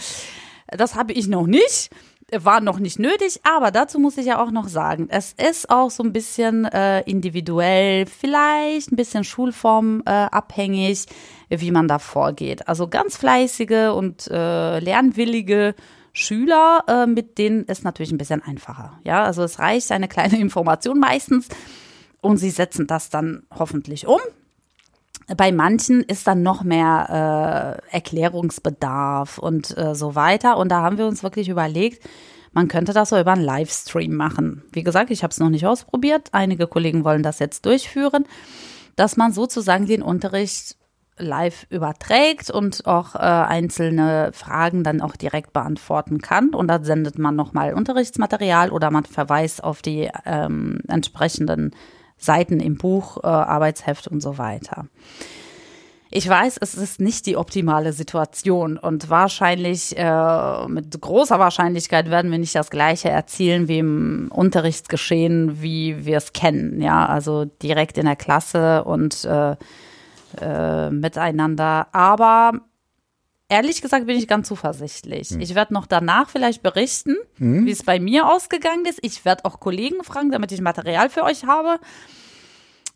das 0.68 0.96
habe 0.96 1.14
ich 1.14 1.28
noch 1.28 1.46
nicht 1.46 1.90
war 2.34 2.62
noch 2.62 2.80
nicht 2.80 2.98
nötig, 2.98 3.42
aber 3.44 3.72
dazu 3.72 4.00
muss 4.00 4.18
ich 4.18 4.28
ja 4.28 4.42
auch 4.42 4.52
noch 4.52 4.70
sagen, 4.70 5.08
es 5.10 5.34
ist 5.34 5.70
auch 5.70 5.92
so 5.92 6.02
ein 6.02 6.14
bisschen 6.14 6.66
äh, 6.66 7.02
individuell, 7.02 8.06
vielleicht 8.06 8.92
ein 8.92 8.96
bisschen 8.96 9.26
schulformabhängig, 9.26 11.08
äh, 11.50 11.60
wie 11.60 11.72
man 11.72 11.90
da 11.90 12.00
vorgeht. 12.00 12.70
Also 12.70 12.88
ganz 12.88 13.18
fleißige 13.18 13.92
und 13.94 14.28
äh, 14.28 14.80
lernwillige 14.80 15.76
Schüler, 16.14 16.84
äh, 16.88 17.06
mit 17.06 17.38
denen 17.38 17.66
ist 17.66 17.84
natürlich 17.84 18.12
ein 18.12 18.18
bisschen 18.18 18.42
einfacher. 18.42 19.00
Ja, 19.04 19.24
also 19.24 19.44
es 19.44 19.60
reicht 19.60 19.92
eine 19.92 20.08
kleine 20.08 20.38
Information 20.40 21.00
meistens 21.00 21.48
und 22.22 22.38
sie 22.38 22.50
setzen 22.50 22.88
das 22.88 23.10
dann 23.10 23.44
hoffentlich 23.58 24.08
um. 24.08 24.20
Bei 25.38 25.52
manchen 25.52 26.02
ist 26.02 26.28
dann 26.28 26.44
noch 26.44 26.64
mehr 26.64 27.80
äh, 27.90 27.96
Erklärungsbedarf 27.96 29.38
und 29.38 29.78
äh, 29.78 29.96
so 29.96 30.16
weiter. 30.16 30.58
Und 30.58 30.70
da 30.70 30.82
haben 30.82 30.98
wir 30.98 31.06
uns 31.06 31.24
wirklich 31.24 31.48
überlegt, 31.48 32.04
man 32.54 32.68
könnte 32.68 32.92
das 32.92 33.10
so 33.10 33.20
über 33.20 33.32
einen 33.32 33.44
Livestream 33.44 34.14
machen. 34.14 34.64
Wie 34.74 34.84
gesagt, 34.84 35.10
ich 35.10 35.24
habe 35.24 35.32
es 35.32 35.40
noch 35.40 35.50
nicht 35.50 35.66
ausprobiert. 35.66 36.30
Einige 36.34 36.68
Kollegen 36.68 37.06
wollen 37.06 37.24
das 37.24 37.40
jetzt 37.40 37.66
durchführen, 37.66 38.26
dass 38.98 39.16
man 39.16 39.32
sozusagen 39.32 39.86
den 39.86 40.02
Unterricht 40.02 40.76
live 41.22 41.66
überträgt 41.70 42.50
und 42.52 42.86
auch 42.86 43.16
äh, 43.16 43.20
einzelne 43.20 44.32
Fragen 44.34 44.84
dann 44.84 45.02
auch 45.02 45.16
direkt 45.16 45.54
beantworten 45.54 46.20
kann. 46.20 46.50
Und 46.50 46.68
da 46.68 46.84
sendet 46.84 47.18
man 47.18 47.36
nochmal 47.36 47.74
Unterrichtsmaterial 47.74 48.72
oder 48.72 48.92
man 48.92 49.06
verweist 49.06 49.64
auf 49.64 49.82
die 49.82 50.10
ähm, 50.26 50.80
entsprechenden 50.88 51.72
Seiten 52.18 52.60
im 52.60 52.78
Buch, 52.78 53.18
äh, 53.24 53.28
Arbeitsheft 53.28 54.08
und 54.08 54.22
so 54.22 54.38
weiter. 54.38 54.86
Ich 56.14 56.28
weiß, 56.28 56.58
es 56.60 56.76
ist 56.76 57.00
nicht 57.00 57.26
die 57.26 57.38
optimale 57.38 57.94
Situation 57.94 58.78
und 58.78 59.10
wahrscheinlich, 59.10 59.98
äh, 59.98 60.68
mit 60.68 61.00
großer 61.00 61.40
Wahrscheinlichkeit 61.40 62.10
werden 62.10 62.32
wir 62.32 62.38
nicht 62.38 62.54
das 62.54 62.70
Gleiche 62.70 63.10
erzielen 63.10 63.70
wie 63.70 63.80
im 63.80 64.30
Unterrichtsgeschehen, 64.30 65.62
wie 65.62 66.06
wir 66.06 66.18
es 66.18 66.34
kennen. 66.34 66.82
Ja, 66.82 67.06
also 67.06 67.46
direkt 67.46 67.98
in 67.98 68.08
der 68.08 68.18
Klasse 68.18 68.84
und 68.84 69.24
äh, 69.24 69.56
äh, 70.40 70.90
miteinander. 70.90 71.88
Aber 71.92 72.62
ehrlich 73.50 73.82
gesagt 73.82 74.06
bin 74.06 74.18
ich 74.18 74.28
ganz 74.28 74.48
zuversichtlich. 74.48 75.32
Ich 75.40 75.56
werde 75.56 75.74
noch 75.74 75.86
danach 75.86 76.30
vielleicht 76.30 76.64
berichten, 76.64 77.16
wie 77.38 77.72
es 77.72 77.84
bei 77.84 78.00
mir 78.00 78.30
ausgegangen 78.30 78.86
ist. 78.86 79.00
Ich 79.02 79.26
werde 79.26 79.46
auch 79.46 79.60
Kollegen 79.60 80.04
fragen, 80.04 80.32
damit 80.32 80.52
ich 80.52 80.62
Material 80.62 81.10
für 81.10 81.24
euch 81.24 81.46
habe 81.46 81.80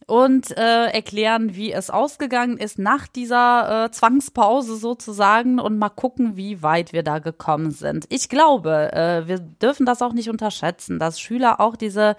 und 0.08 0.56
äh, 0.56 0.86
erklären, 0.88 1.56
wie 1.56 1.72
es 1.72 1.89
ausgegangen 1.89 2.58
ist 2.58 2.77
nach 2.77 3.08
dieser 3.08 3.86
äh, 3.86 3.92
Zwangspause 3.92 4.75
sozusagen 4.75 5.60
und 5.60 5.80
mal 5.80 5.89
gucken, 5.89 6.38
wie 6.38 6.62
weit 6.62 6.94
wir 6.94 7.04
da 7.04 7.20
gekommen 7.20 7.72
sind. 7.72 8.06
Ich 8.10 8.30
glaube, 8.30 8.94
äh, 8.94 9.27
wir 9.27 9.39
dürfen 9.39 9.86
das 9.86 10.01
auch 10.01 10.13
nicht 10.13 10.30
unterschätzen, 10.30 11.00
dass 11.00 11.20
Schüler 11.20 11.60
auch 11.60 11.75
diese 11.75 12.15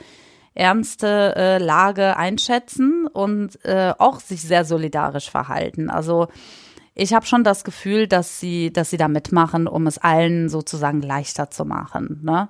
ernste 0.57 1.35
äh, 1.37 1.59
Lage 1.59 2.17
einschätzen 2.17 3.07
und 3.07 3.65
äh, 3.65 3.93
auch 3.99 4.21
sich 4.21 4.43
sehr 4.43 4.65
solidarisch 4.65 5.31
verhalten. 5.31 5.91
Also 5.91 6.29
ich 6.95 7.13
habe 7.13 7.27
schon 7.27 7.45
das 7.45 7.63
Gefühl, 7.63 8.09
dass 8.09 8.41
sie, 8.41 8.73
dass 8.73 8.89
sie 8.89 8.97
da 8.97 9.07
mitmachen, 9.07 9.69
um 9.69 9.87
es 9.87 9.99
allen 9.99 10.49
sozusagen 10.49 11.03
leichter 11.03 11.51
zu 11.51 11.67
machen. 11.67 12.21
Ne? 12.25 12.49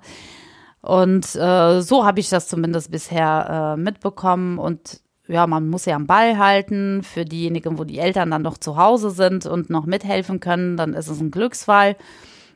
Und 0.82 1.34
äh, 1.34 1.80
so 1.82 2.06
habe 2.06 2.20
ich 2.20 2.28
das 2.28 2.46
zumindest 2.46 2.92
bisher 2.92 3.74
äh, 3.76 3.80
mitbekommen. 3.80 4.58
Und 4.58 5.00
ja, 5.26 5.48
man 5.48 5.68
muss 5.68 5.84
ja 5.84 5.96
am 5.96 6.06
Ball 6.06 6.38
halten. 6.38 7.02
Für 7.02 7.24
diejenigen, 7.24 7.76
wo 7.76 7.82
die 7.82 7.98
Eltern 7.98 8.30
dann 8.30 8.42
noch 8.42 8.56
zu 8.56 8.76
Hause 8.76 9.10
sind 9.10 9.46
und 9.46 9.68
noch 9.68 9.84
mithelfen 9.84 10.38
können, 10.38 10.76
dann 10.76 10.94
ist 10.94 11.08
es 11.08 11.20
ein 11.20 11.32
Glücksfall. 11.32 11.96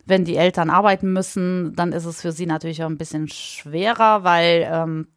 Wenn 0.07 0.25
die 0.25 0.37
Eltern 0.37 0.71
arbeiten 0.71 1.13
müssen, 1.13 1.75
dann 1.75 1.91
ist 1.91 2.05
es 2.05 2.21
für 2.21 2.31
sie 2.31 2.47
natürlich 2.47 2.85
auch 2.85 2.89
ein 2.89 2.99
bisschen 2.99 3.27
schwerer, 3.27 4.23
weil 4.23 4.69
ähm, 4.71 5.09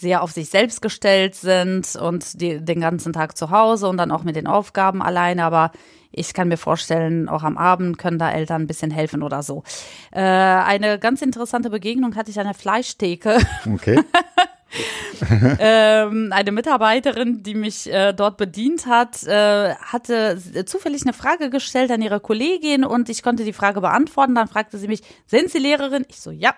ja 0.00 0.20
auf 0.20 0.32
sich 0.32 0.50
selbst 0.50 0.82
gestellt 0.82 1.34
sind 1.34 1.96
und 1.96 2.40
die, 2.40 2.64
den 2.64 2.80
ganzen 2.80 3.12
Tag 3.12 3.36
zu 3.36 3.50
Hause 3.50 3.88
und 3.88 3.96
dann 3.96 4.10
auch 4.10 4.22
mit 4.22 4.36
den 4.36 4.46
Aufgaben 4.46 5.02
alleine. 5.02 5.44
Aber 5.44 5.72
ich 6.10 6.34
kann 6.34 6.48
mir 6.48 6.56
vorstellen, 6.56 7.28
auch 7.28 7.42
am 7.42 7.58
Abend 7.58 7.98
können 7.98 8.18
da 8.18 8.30
Eltern 8.30 8.62
ein 8.62 8.66
bisschen 8.66 8.90
helfen 8.90 9.22
oder 9.22 9.42
so. 9.42 9.62
Äh, 10.10 10.20
eine 10.20 10.98
ganz 10.98 11.22
interessante 11.22 11.70
Begegnung 11.70 12.16
hatte 12.16 12.30
ich 12.30 12.38
an 12.38 12.46
der 12.46 12.54
Fleischtheke. 12.54 13.38
Okay. 13.68 14.00
ähm, 15.58 16.30
eine 16.32 16.52
Mitarbeiterin, 16.52 17.42
die 17.42 17.54
mich 17.54 17.90
äh, 17.90 18.12
dort 18.12 18.36
bedient 18.36 18.86
hat, 18.86 19.22
äh, 19.24 19.74
hatte 19.74 20.38
zufällig 20.66 21.02
eine 21.02 21.12
Frage 21.12 21.50
gestellt 21.50 21.90
an 21.90 22.02
ihre 22.02 22.20
Kollegin 22.20 22.84
und 22.84 23.08
ich 23.08 23.22
konnte 23.22 23.44
die 23.44 23.52
Frage 23.52 23.80
beantworten. 23.80 24.34
Dann 24.34 24.48
fragte 24.48 24.78
sie 24.78 24.88
mich, 24.88 25.02
sind 25.26 25.50
Sie 25.50 25.58
Lehrerin? 25.58 26.04
Ich 26.08 26.20
so, 26.20 26.30
ja. 26.30 26.54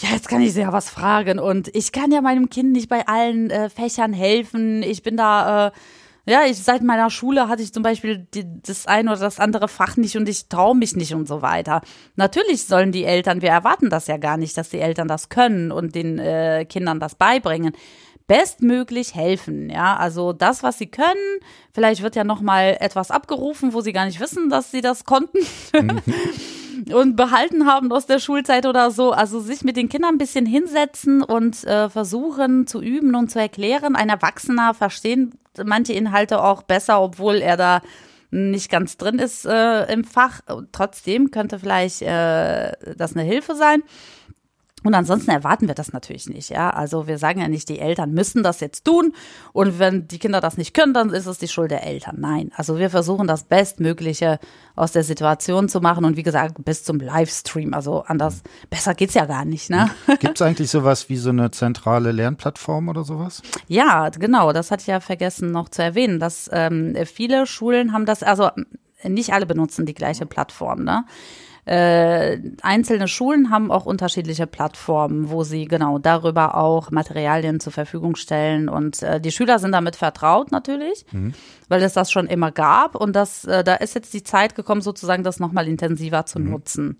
Ja, 0.00 0.08
jetzt 0.12 0.28
kann 0.28 0.40
ich 0.40 0.54
sie 0.54 0.60
ja 0.60 0.72
was 0.72 0.88
fragen 0.88 1.38
und 1.38 1.74
ich 1.74 1.92
kann 1.92 2.10
ja 2.10 2.22
meinem 2.22 2.48
Kind 2.48 2.72
nicht 2.72 2.88
bei 2.88 3.06
allen 3.06 3.50
äh, 3.50 3.68
Fächern 3.68 4.12
helfen. 4.12 4.82
Ich 4.82 5.02
bin 5.02 5.16
da 5.16 5.68
äh, 5.68 5.70
ja, 6.26 6.44
ich 6.46 6.58
seit 6.58 6.82
meiner 6.82 7.10
Schule 7.10 7.48
hatte 7.48 7.62
ich 7.62 7.72
zum 7.72 7.82
Beispiel 7.82 8.26
die, 8.34 8.44
das 8.62 8.86
eine 8.86 9.10
oder 9.10 9.20
das 9.20 9.38
andere 9.38 9.68
Fach 9.68 9.96
nicht 9.96 10.16
und 10.16 10.28
ich 10.28 10.48
traue 10.48 10.76
mich 10.76 10.96
nicht 10.96 11.14
und 11.14 11.26
so 11.26 11.42
weiter. 11.42 11.82
Natürlich 12.16 12.66
sollen 12.66 12.92
die 12.92 13.04
Eltern, 13.04 13.42
wir 13.42 13.50
erwarten 13.50 13.90
das 13.90 14.06
ja 14.06 14.16
gar 14.16 14.36
nicht, 14.36 14.56
dass 14.56 14.70
die 14.70 14.80
Eltern 14.80 15.08
das 15.08 15.28
können 15.28 15.72
und 15.72 15.94
den 15.94 16.18
äh, 16.18 16.64
Kindern 16.66 17.00
das 17.00 17.14
beibringen 17.14 17.72
bestmöglich 18.26 19.16
helfen. 19.16 19.70
Ja, 19.70 19.96
also 19.96 20.32
das, 20.32 20.62
was 20.62 20.78
sie 20.78 20.86
können, 20.86 21.40
vielleicht 21.72 22.00
wird 22.00 22.14
ja 22.14 22.22
noch 22.22 22.40
mal 22.40 22.76
etwas 22.78 23.10
abgerufen, 23.10 23.74
wo 23.74 23.80
sie 23.80 23.92
gar 23.92 24.06
nicht 24.06 24.20
wissen, 24.20 24.48
dass 24.50 24.70
sie 24.70 24.82
das 24.82 25.04
konnten. 25.04 25.38
und 26.92 27.16
behalten 27.16 27.66
haben 27.66 27.92
aus 27.92 28.06
der 28.06 28.18
Schulzeit 28.18 28.66
oder 28.66 28.90
so. 28.90 29.12
Also 29.12 29.40
sich 29.40 29.62
mit 29.62 29.76
den 29.76 29.88
Kindern 29.88 30.14
ein 30.14 30.18
bisschen 30.18 30.46
hinsetzen 30.46 31.22
und 31.22 31.64
äh, 31.64 31.88
versuchen 31.88 32.66
zu 32.66 32.80
üben 32.80 33.14
und 33.14 33.30
zu 33.30 33.38
erklären. 33.38 33.96
Ein 33.96 34.08
Erwachsener 34.08 34.74
verstehen 34.74 35.32
manche 35.64 35.92
Inhalte 35.92 36.42
auch 36.42 36.62
besser, 36.62 37.02
obwohl 37.02 37.36
er 37.36 37.56
da 37.56 37.82
nicht 38.30 38.70
ganz 38.70 38.96
drin 38.96 39.18
ist 39.18 39.44
äh, 39.44 39.92
im 39.92 40.04
Fach. 40.04 40.40
Trotzdem 40.72 41.30
könnte 41.30 41.58
vielleicht 41.58 42.02
äh, 42.02 42.72
das 42.96 43.16
eine 43.16 43.24
Hilfe 43.24 43.54
sein. 43.54 43.82
Und 44.82 44.94
ansonsten 44.94 45.30
erwarten 45.30 45.68
wir 45.68 45.74
das 45.74 45.92
natürlich 45.92 46.28
nicht, 46.28 46.50
ja. 46.50 46.70
Also 46.70 47.06
wir 47.06 47.18
sagen 47.18 47.40
ja 47.40 47.48
nicht, 47.48 47.68
die 47.68 47.78
Eltern 47.78 48.12
müssen 48.12 48.42
das 48.42 48.60
jetzt 48.60 48.84
tun 48.84 49.12
und 49.52 49.78
wenn 49.78 50.08
die 50.08 50.18
Kinder 50.18 50.40
das 50.40 50.56
nicht 50.56 50.74
können, 50.74 50.94
dann 50.94 51.10
ist 51.10 51.26
es 51.26 51.38
die 51.38 51.48
Schuld 51.48 51.70
der 51.70 51.86
Eltern. 51.86 52.16
Nein, 52.18 52.50
also 52.56 52.78
wir 52.78 52.90
versuchen 52.90 53.26
das 53.26 53.44
Bestmögliche 53.44 54.38
aus 54.76 54.92
der 54.92 55.04
Situation 55.04 55.68
zu 55.68 55.80
machen 55.80 56.04
und 56.04 56.16
wie 56.16 56.22
gesagt, 56.22 56.64
bis 56.64 56.84
zum 56.84 56.98
Livestream. 56.98 57.74
Also 57.74 58.02
anders, 58.06 58.42
besser 58.70 58.94
geht's 58.94 59.14
ja 59.14 59.26
gar 59.26 59.44
nicht, 59.44 59.68
ne? 59.68 59.90
Gibt 60.20 60.40
es 60.40 60.42
eigentlich 60.42 60.70
sowas 60.70 61.08
wie 61.08 61.16
so 61.16 61.30
eine 61.30 61.50
zentrale 61.50 62.12
Lernplattform 62.12 62.88
oder 62.88 63.04
sowas? 63.04 63.42
Ja, 63.68 64.08
genau, 64.08 64.52
das 64.52 64.70
hatte 64.70 64.82
ich 64.82 64.86
ja 64.86 65.00
vergessen 65.00 65.50
noch 65.50 65.68
zu 65.68 65.82
erwähnen, 65.82 66.18
dass 66.20 66.48
ähm, 66.52 66.96
viele 67.04 67.46
Schulen 67.46 67.92
haben 67.92 68.06
das, 68.06 68.22
also 68.22 68.50
nicht 69.04 69.32
alle 69.32 69.46
benutzen 69.46 69.86
die 69.86 69.94
gleiche 69.94 70.26
Plattform, 70.26 70.84
ne? 70.84 71.04
Äh, 71.66 72.38
einzelne 72.62 73.06
Schulen 73.06 73.50
haben 73.50 73.70
auch 73.70 73.86
unterschiedliche 73.86 74.46
Plattformen, 74.46 75.30
wo 75.30 75.44
sie 75.44 75.66
genau 75.66 75.98
darüber 75.98 76.56
auch 76.56 76.90
Materialien 76.90 77.60
zur 77.60 77.72
Verfügung 77.72 78.16
stellen. 78.16 78.68
Und 78.68 79.02
äh, 79.02 79.20
die 79.20 79.30
Schüler 79.30 79.58
sind 79.58 79.72
damit 79.72 79.96
vertraut 79.96 80.52
natürlich, 80.52 81.04
mhm. 81.12 81.34
weil 81.68 81.82
es 81.82 81.92
das 81.92 82.10
schon 82.10 82.26
immer 82.26 82.50
gab. 82.50 82.94
Und 82.94 83.14
das, 83.14 83.44
äh, 83.44 83.62
da 83.62 83.74
ist 83.74 83.94
jetzt 83.94 84.14
die 84.14 84.22
Zeit 84.22 84.54
gekommen, 84.54 84.80
sozusagen 84.80 85.22
das 85.22 85.38
nochmal 85.38 85.68
intensiver 85.68 86.26
zu 86.26 86.40
mhm. 86.40 86.50
nutzen. 86.50 86.98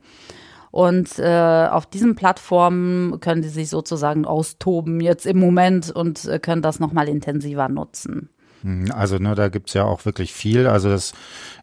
Und 0.70 1.18
äh, 1.18 1.68
auf 1.68 1.86
diesen 1.86 2.14
Plattformen 2.14 3.18
können 3.20 3.42
die 3.42 3.48
sich 3.48 3.70
sozusagen 3.70 4.24
austoben 4.24 5.00
jetzt 5.00 5.26
im 5.26 5.38
Moment 5.38 5.90
und 5.90 6.26
äh, 6.26 6.38
können 6.38 6.62
das 6.62 6.78
nochmal 6.78 7.08
intensiver 7.08 7.68
nutzen. 7.68 8.30
Mhm, 8.62 8.90
also 8.92 9.18
ne, 9.18 9.34
da 9.34 9.48
gibt's 9.48 9.74
ja 9.74 9.84
auch 9.84 10.04
wirklich 10.04 10.32
viel. 10.32 10.66
Also 10.66 10.88
das, 10.88 11.12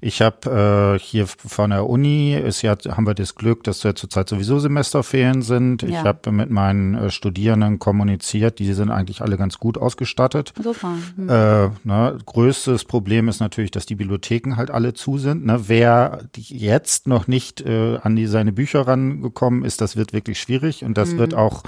ich 0.01 0.21
habe 0.21 0.97
äh, 0.97 0.99
hier 0.99 1.27
von 1.27 1.69
der 1.69 1.87
Uni 1.87 2.35
ist 2.35 2.61
ja 2.61 2.75
haben 2.89 3.05
wir 3.05 3.13
das 3.13 3.35
Glück, 3.35 3.63
dass 3.63 3.83
ja 3.83 3.95
zurzeit 3.95 4.29
sowieso 4.29 4.59
Semesterferien 4.59 5.41
sind. 5.41 5.81
Ja. 5.81 5.89
Ich 5.89 5.97
habe 5.97 6.31
mit 6.31 6.49
meinen 6.49 6.95
äh, 6.95 7.09
Studierenden 7.09 7.79
kommuniziert, 7.79 8.59
die 8.59 8.73
sind 8.73 8.89
eigentlich 8.91 9.21
alle 9.21 9.37
ganz 9.37 9.57
gut 9.57 9.77
ausgestattet. 9.77 10.53
Super. 10.61 10.95
Mhm. 11.15 11.29
Äh, 11.29 11.69
ne, 11.83 12.17
größtes 12.25 12.85
Problem 12.85 13.27
ist 13.27 13.39
natürlich, 13.39 13.71
dass 13.71 13.85
die 13.85 13.95
Bibliotheken 13.95 14.55
halt 14.55 14.71
alle 14.71 14.93
zu 14.93 15.17
sind. 15.17 15.45
Ne? 15.45 15.63
Wer 15.67 16.19
jetzt 16.35 17.07
noch 17.07 17.27
nicht 17.27 17.61
äh, 17.61 17.97
an 18.01 18.15
die 18.15 18.27
seine 18.27 18.51
Bücher 18.51 18.87
rangekommen 18.87 19.63
ist, 19.63 19.81
das 19.81 19.95
wird 19.95 20.13
wirklich 20.13 20.39
schwierig 20.39 20.83
und 20.83 20.97
das 20.97 21.11
mhm. 21.11 21.17
wird 21.19 21.33
auch 21.33 21.63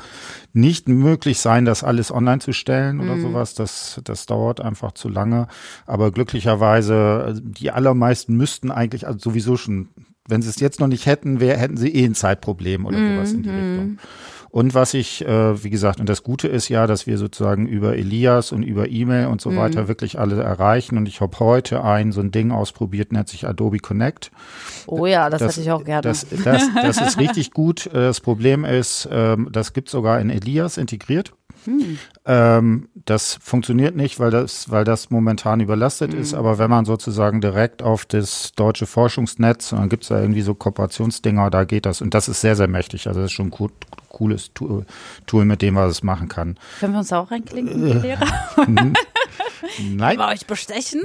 nicht 0.53 0.87
möglich 0.87 1.39
sein, 1.39 1.65
das 1.65 1.83
alles 1.83 2.11
online 2.11 2.39
zu 2.39 2.53
stellen 2.53 2.99
oder 2.99 3.15
mhm. 3.15 3.21
sowas. 3.21 3.53
Das, 3.53 4.01
das 4.03 4.25
dauert 4.25 4.61
einfach 4.61 4.93
zu 4.93 5.09
lange. 5.09 5.18
Aber 5.85 6.11
glücklicherweise, 6.11 7.39
die 7.43 7.71
allermeisten 7.71 8.35
müssten 8.35 8.71
eigentlich 8.71 9.07
also 9.07 9.19
sowieso 9.19 9.57
schon, 9.57 9.89
wenn 10.27 10.41
sie 10.41 10.49
es 10.49 10.59
jetzt 10.59 10.79
noch 10.79 10.87
nicht 10.87 11.05
hätten, 11.05 11.39
wär, 11.39 11.57
hätten 11.57 11.77
sie 11.77 11.93
eh 11.93 12.05
ein 12.05 12.15
Zeitproblem 12.15 12.85
oder 12.85 12.97
sowas 12.97 13.31
in 13.31 13.43
die 13.43 13.49
mhm. 13.49 13.55
Richtung. 13.55 13.99
Und 14.51 14.73
was 14.73 14.95
ich, 14.95 15.25
äh, 15.25 15.63
wie 15.63 15.69
gesagt, 15.69 15.99
und 15.99 16.09
das 16.09 16.23
Gute 16.23 16.47
ist 16.47 16.69
ja, 16.69 16.87
dass 16.87 17.05
wir 17.05 17.17
sozusagen 17.19 17.67
über 17.67 17.95
Elias 17.95 18.51
und 18.51 18.63
über 18.63 18.89
E-Mail 18.89 19.27
und 19.27 19.41
so 19.41 19.51
mhm. 19.51 19.57
weiter 19.57 19.87
wirklich 19.87 20.17
alle 20.17 20.41
erreichen. 20.41 20.97
Und 20.97 21.07
ich 21.07 21.21
habe 21.21 21.39
heute 21.39 21.83
ein 21.83 22.11
so 22.11 22.21
ein 22.21 22.31
Ding 22.31 22.51
ausprobiert, 22.51 23.11
nennt 23.11 23.29
sich 23.29 23.47
Adobe 23.47 23.77
Connect. 23.77 24.31
Oh 24.87 25.05
ja, 25.05 25.29
das, 25.29 25.39
das 25.39 25.51
hätte 25.51 25.61
ich 25.61 25.71
auch 25.71 25.83
gerne. 25.83 26.01
Das, 26.01 26.25
das, 26.43 26.63
das 26.73 26.99
ist 26.99 27.19
richtig 27.19 27.51
gut. 27.53 27.89
Das 27.93 28.21
Problem 28.21 28.65
ist, 28.65 29.07
ähm, 29.11 29.49
das 29.51 29.73
gibt 29.73 29.89
sogar 29.89 30.19
in 30.19 30.31
Elias 30.31 30.77
integriert. 30.77 31.33
Hm. 31.65 31.97
Ähm, 32.25 32.89
das 33.05 33.37
funktioniert 33.41 33.95
nicht, 33.95 34.19
weil 34.19 34.31
das, 34.31 34.69
weil 34.69 34.83
das 34.83 35.09
momentan 35.09 35.59
überlastet 35.59 36.13
hm. 36.13 36.21
ist. 36.21 36.33
Aber 36.33 36.57
wenn 36.57 36.69
man 36.69 36.85
sozusagen 36.85 37.41
direkt 37.41 37.81
auf 37.81 38.05
das 38.05 38.51
deutsche 38.55 38.85
Forschungsnetz, 38.85 39.71
und 39.71 39.79
dann 39.79 39.89
gibt 39.89 40.03
es 40.03 40.09
da 40.09 40.19
irgendwie 40.21 40.41
so 40.41 40.53
Kooperationsdinger, 40.53 41.49
da 41.49 41.63
geht 41.63 41.85
das. 41.85 42.01
Und 42.01 42.13
das 42.13 42.27
ist 42.27 42.41
sehr, 42.41 42.55
sehr 42.55 42.67
mächtig. 42.67 43.07
Also 43.07 43.21
das 43.21 43.31
ist 43.31 43.35
schon 43.35 43.49
gut, 43.49 43.71
cooles 44.09 44.51
Tool, 44.53 45.45
mit 45.45 45.61
dem 45.61 45.75
man 45.75 45.89
es 45.89 46.03
machen 46.03 46.27
kann. 46.27 46.57
Können 46.79 46.93
wir 46.93 46.99
uns 46.99 47.13
auch 47.13 47.31
reinklinken, 47.31 47.91
äh, 47.91 47.99
Lehrer? 47.99 48.27
Nein. 49.79 50.17
wir 50.17 50.27
euch 50.27 50.45
bestechen? 50.45 51.01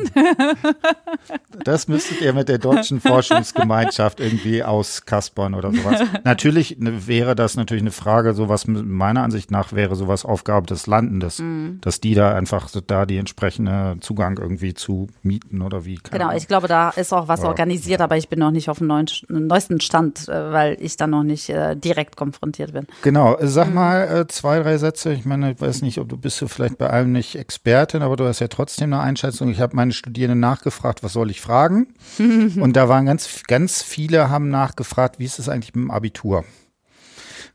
das 1.65 1.89
müsstet 1.89 2.21
ihr 2.21 2.33
mit 2.33 2.49
der 2.49 2.59
deutschen 2.59 3.01
Forschungsgemeinschaft 3.01 4.21
irgendwie 4.21 4.63
auskaspern 4.63 5.55
oder 5.55 5.73
sowas. 5.73 6.03
Natürlich 6.25 6.79
ne, 6.79 7.07
wäre 7.07 7.35
das 7.35 7.57
natürlich 7.57 7.83
eine 7.83 7.91
Frage, 7.91 8.35
sowas 8.35 8.67
meiner 8.67 9.23
Ansicht 9.23 9.51
nach 9.51 9.73
wäre 9.73 9.97
sowas 9.97 10.25
Aufgabe 10.25 10.67
des 10.67 10.87
Landes, 10.87 11.39
mhm. 11.39 11.79
dass 11.81 12.01
die 12.01 12.15
da 12.15 12.35
einfach 12.35 12.71
da 12.87 13.07
die 13.07 13.19
entsprechende 13.19 13.97
Zugang 14.01 14.39
irgendwie 14.39 14.75
zu 14.75 15.09
mieten 15.23 15.63
oder 15.63 15.85
wie. 15.85 15.99
Genau, 16.11 16.33
ich 16.33 16.49
glaube, 16.49 16.69
da 16.69 16.91
ist 16.91 17.13
auch 17.13 17.29
was 17.29 17.45
organisiert, 17.45 18.01
aber 18.01 18.17
ich 18.17 18.29
bin 18.29 18.39
noch 18.39 18.51
nicht 18.51 18.69
auf 18.69 18.79
dem 18.79 18.87
neuen, 18.89 19.07
neuesten 19.29 19.81
Stand, 19.81 20.29
äh, 20.29 20.53
weil 20.53 20.77
ich 20.81 20.97
da 20.97 21.07
noch 21.07 21.23
nicht 21.23 21.49
äh, 21.49 21.77
direkt 21.77 22.17
konfrontiert 22.17 22.73
bin. 22.73 22.87
Genau, 23.03 23.37
sag 23.41 23.69
mhm. 23.69 23.75
mal 23.75 24.21
äh, 24.21 24.27
zwei, 24.29 24.61
drei 24.61 24.79
Sätze. 24.79 25.13
Ich 25.13 25.25
meine, 25.25 25.53
ich 25.53 25.61
weiß 25.61 25.83
nicht, 25.83 25.99
ob 25.99 26.09
du 26.09 26.17
bist 26.17 26.41
du 26.41 26.49
vielleicht 26.49 26.79
bei 26.79 26.91
allem 26.91 27.13
nicht 27.13 27.37
Expertin, 27.37 28.03
aber 28.03 28.14
du 28.17 28.27
hast 28.27 28.41
ja 28.41 28.49
trotzdem 28.49 28.93
eine 28.93 29.03
Einschätzung. 29.03 29.49
Ich 29.51 29.61
habe 29.61 29.77
meine 29.77 29.93
Studierenden 29.93 30.41
nachgefragt, 30.41 31.03
was 31.03 31.13
soll 31.13 31.31
ich 31.31 31.41
fragen? 31.41 31.95
Und 32.19 32.75
da 32.75 32.89
waren 32.89 33.07
ganz, 33.07 33.43
ganz 33.47 33.83
viele 33.83 34.31
haben 34.31 34.49
nachgefragt, 34.49 35.19
wie 35.19 35.25
ist 35.25 35.39
es 35.39 35.49
eigentlich 35.49 35.75
mit 35.75 35.85
dem 35.85 35.91
Abitur? 35.91 36.45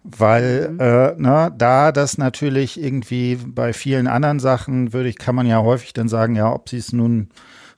Weil 0.03 0.69
mhm. 0.69 0.79
äh, 0.79 1.15
ne, 1.17 1.53
da 1.57 1.91
das 1.91 2.17
natürlich 2.17 2.81
irgendwie 2.81 3.35
bei 3.35 3.73
vielen 3.73 4.07
anderen 4.07 4.39
Sachen 4.39 4.93
würde 4.93 5.09
ich, 5.09 5.17
kann 5.17 5.35
man 5.35 5.45
ja 5.45 5.61
häufig 5.61 5.93
dann 5.93 6.07
sagen, 6.07 6.35
ja, 6.35 6.51
ob 6.51 6.69
sie 6.69 6.77
es 6.77 6.93
nun 6.93 7.29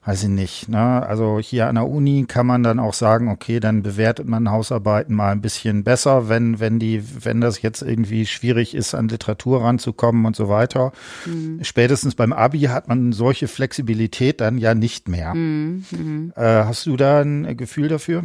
weiß 0.04 0.24
ich 0.24 0.28
nicht. 0.28 0.68
Ne? 0.68 1.06
Also 1.06 1.38
hier 1.38 1.68
an 1.68 1.76
der 1.76 1.86
Uni 1.86 2.24
kann 2.26 2.46
man 2.46 2.64
dann 2.64 2.80
auch 2.80 2.94
sagen, 2.94 3.28
okay, 3.28 3.60
dann 3.60 3.82
bewertet 3.82 4.26
man 4.26 4.50
Hausarbeiten 4.50 5.14
mal 5.14 5.30
ein 5.30 5.40
bisschen 5.40 5.84
besser, 5.84 6.28
wenn, 6.28 6.58
wenn 6.58 6.80
die, 6.80 7.04
wenn 7.24 7.40
das 7.40 7.62
jetzt 7.62 7.82
irgendwie 7.82 8.26
schwierig 8.26 8.74
ist, 8.74 8.94
an 8.94 9.08
Literatur 9.08 9.62
ranzukommen 9.62 10.26
und 10.26 10.34
so 10.34 10.48
weiter. 10.48 10.92
Mhm. 11.24 11.60
Spätestens 11.62 12.16
beim 12.16 12.32
Abi 12.32 12.62
hat 12.62 12.88
man 12.88 13.12
solche 13.12 13.46
Flexibilität 13.46 14.40
dann 14.40 14.58
ja 14.58 14.74
nicht 14.74 15.08
mehr. 15.08 15.34
Mhm. 15.34 15.84
mhm. 15.90 16.32
Äh, 16.34 16.64
hast 16.64 16.86
du 16.86 16.96
da 16.96 17.20
ein 17.20 17.56
Gefühl 17.56 17.88
dafür? 17.88 18.24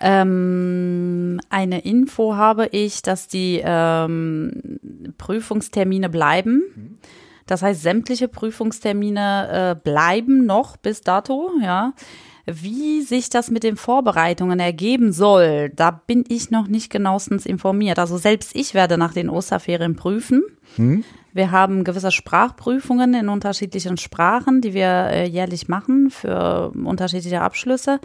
Ähm, 0.00 1.40
eine 1.50 1.80
Info 1.80 2.36
habe 2.36 2.66
ich, 2.72 3.02
dass 3.02 3.28
die 3.28 3.60
ähm, 3.62 4.80
Prüfungstermine 5.18 6.08
bleiben. 6.08 6.98
Das 7.46 7.62
heißt, 7.62 7.82
sämtliche 7.82 8.28
Prüfungstermine 8.28 9.76
äh, 9.76 9.80
bleiben 9.82 10.46
noch 10.46 10.76
bis 10.76 11.00
dato, 11.00 11.50
ja. 11.62 11.92
Wie 12.46 13.00
sich 13.00 13.30
das 13.30 13.50
mit 13.50 13.62
den 13.62 13.76
Vorbereitungen 13.76 14.60
ergeben 14.60 15.12
soll, 15.12 15.70
da 15.70 15.90
bin 15.90 16.24
ich 16.28 16.50
noch 16.50 16.68
nicht 16.68 16.90
genauestens 16.90 17.46
informiert. 17.46 17.98
Also 17.98 18.18
selbst 18.18 18.54
ich 18.54 18.74
werde 18.74 18.98
nach 18.98 19.14
den 19.14 19.30
Osterferien 19.30 19.96
prüfen. 19.96 20.42
Hm. 20.76 21.04
Wir 21.32 21.50
haben 21.50 21.84
gewisse 21.84 22.12
Sprachprüfungen 22.12 23.14
in 23.14 23.28
unterschiedlichen 23.30 23.96
Sprachen, 23.96 24.60
die 24.60 24.74
wir 24.74 24.86
äh, 24.86 25.26
jährlich 25.26 25.68
machen 25.68 26.10
für 26.10 26.70
unterschiedliche 26.84 27.40
Abschlüsse. 27.40 27.98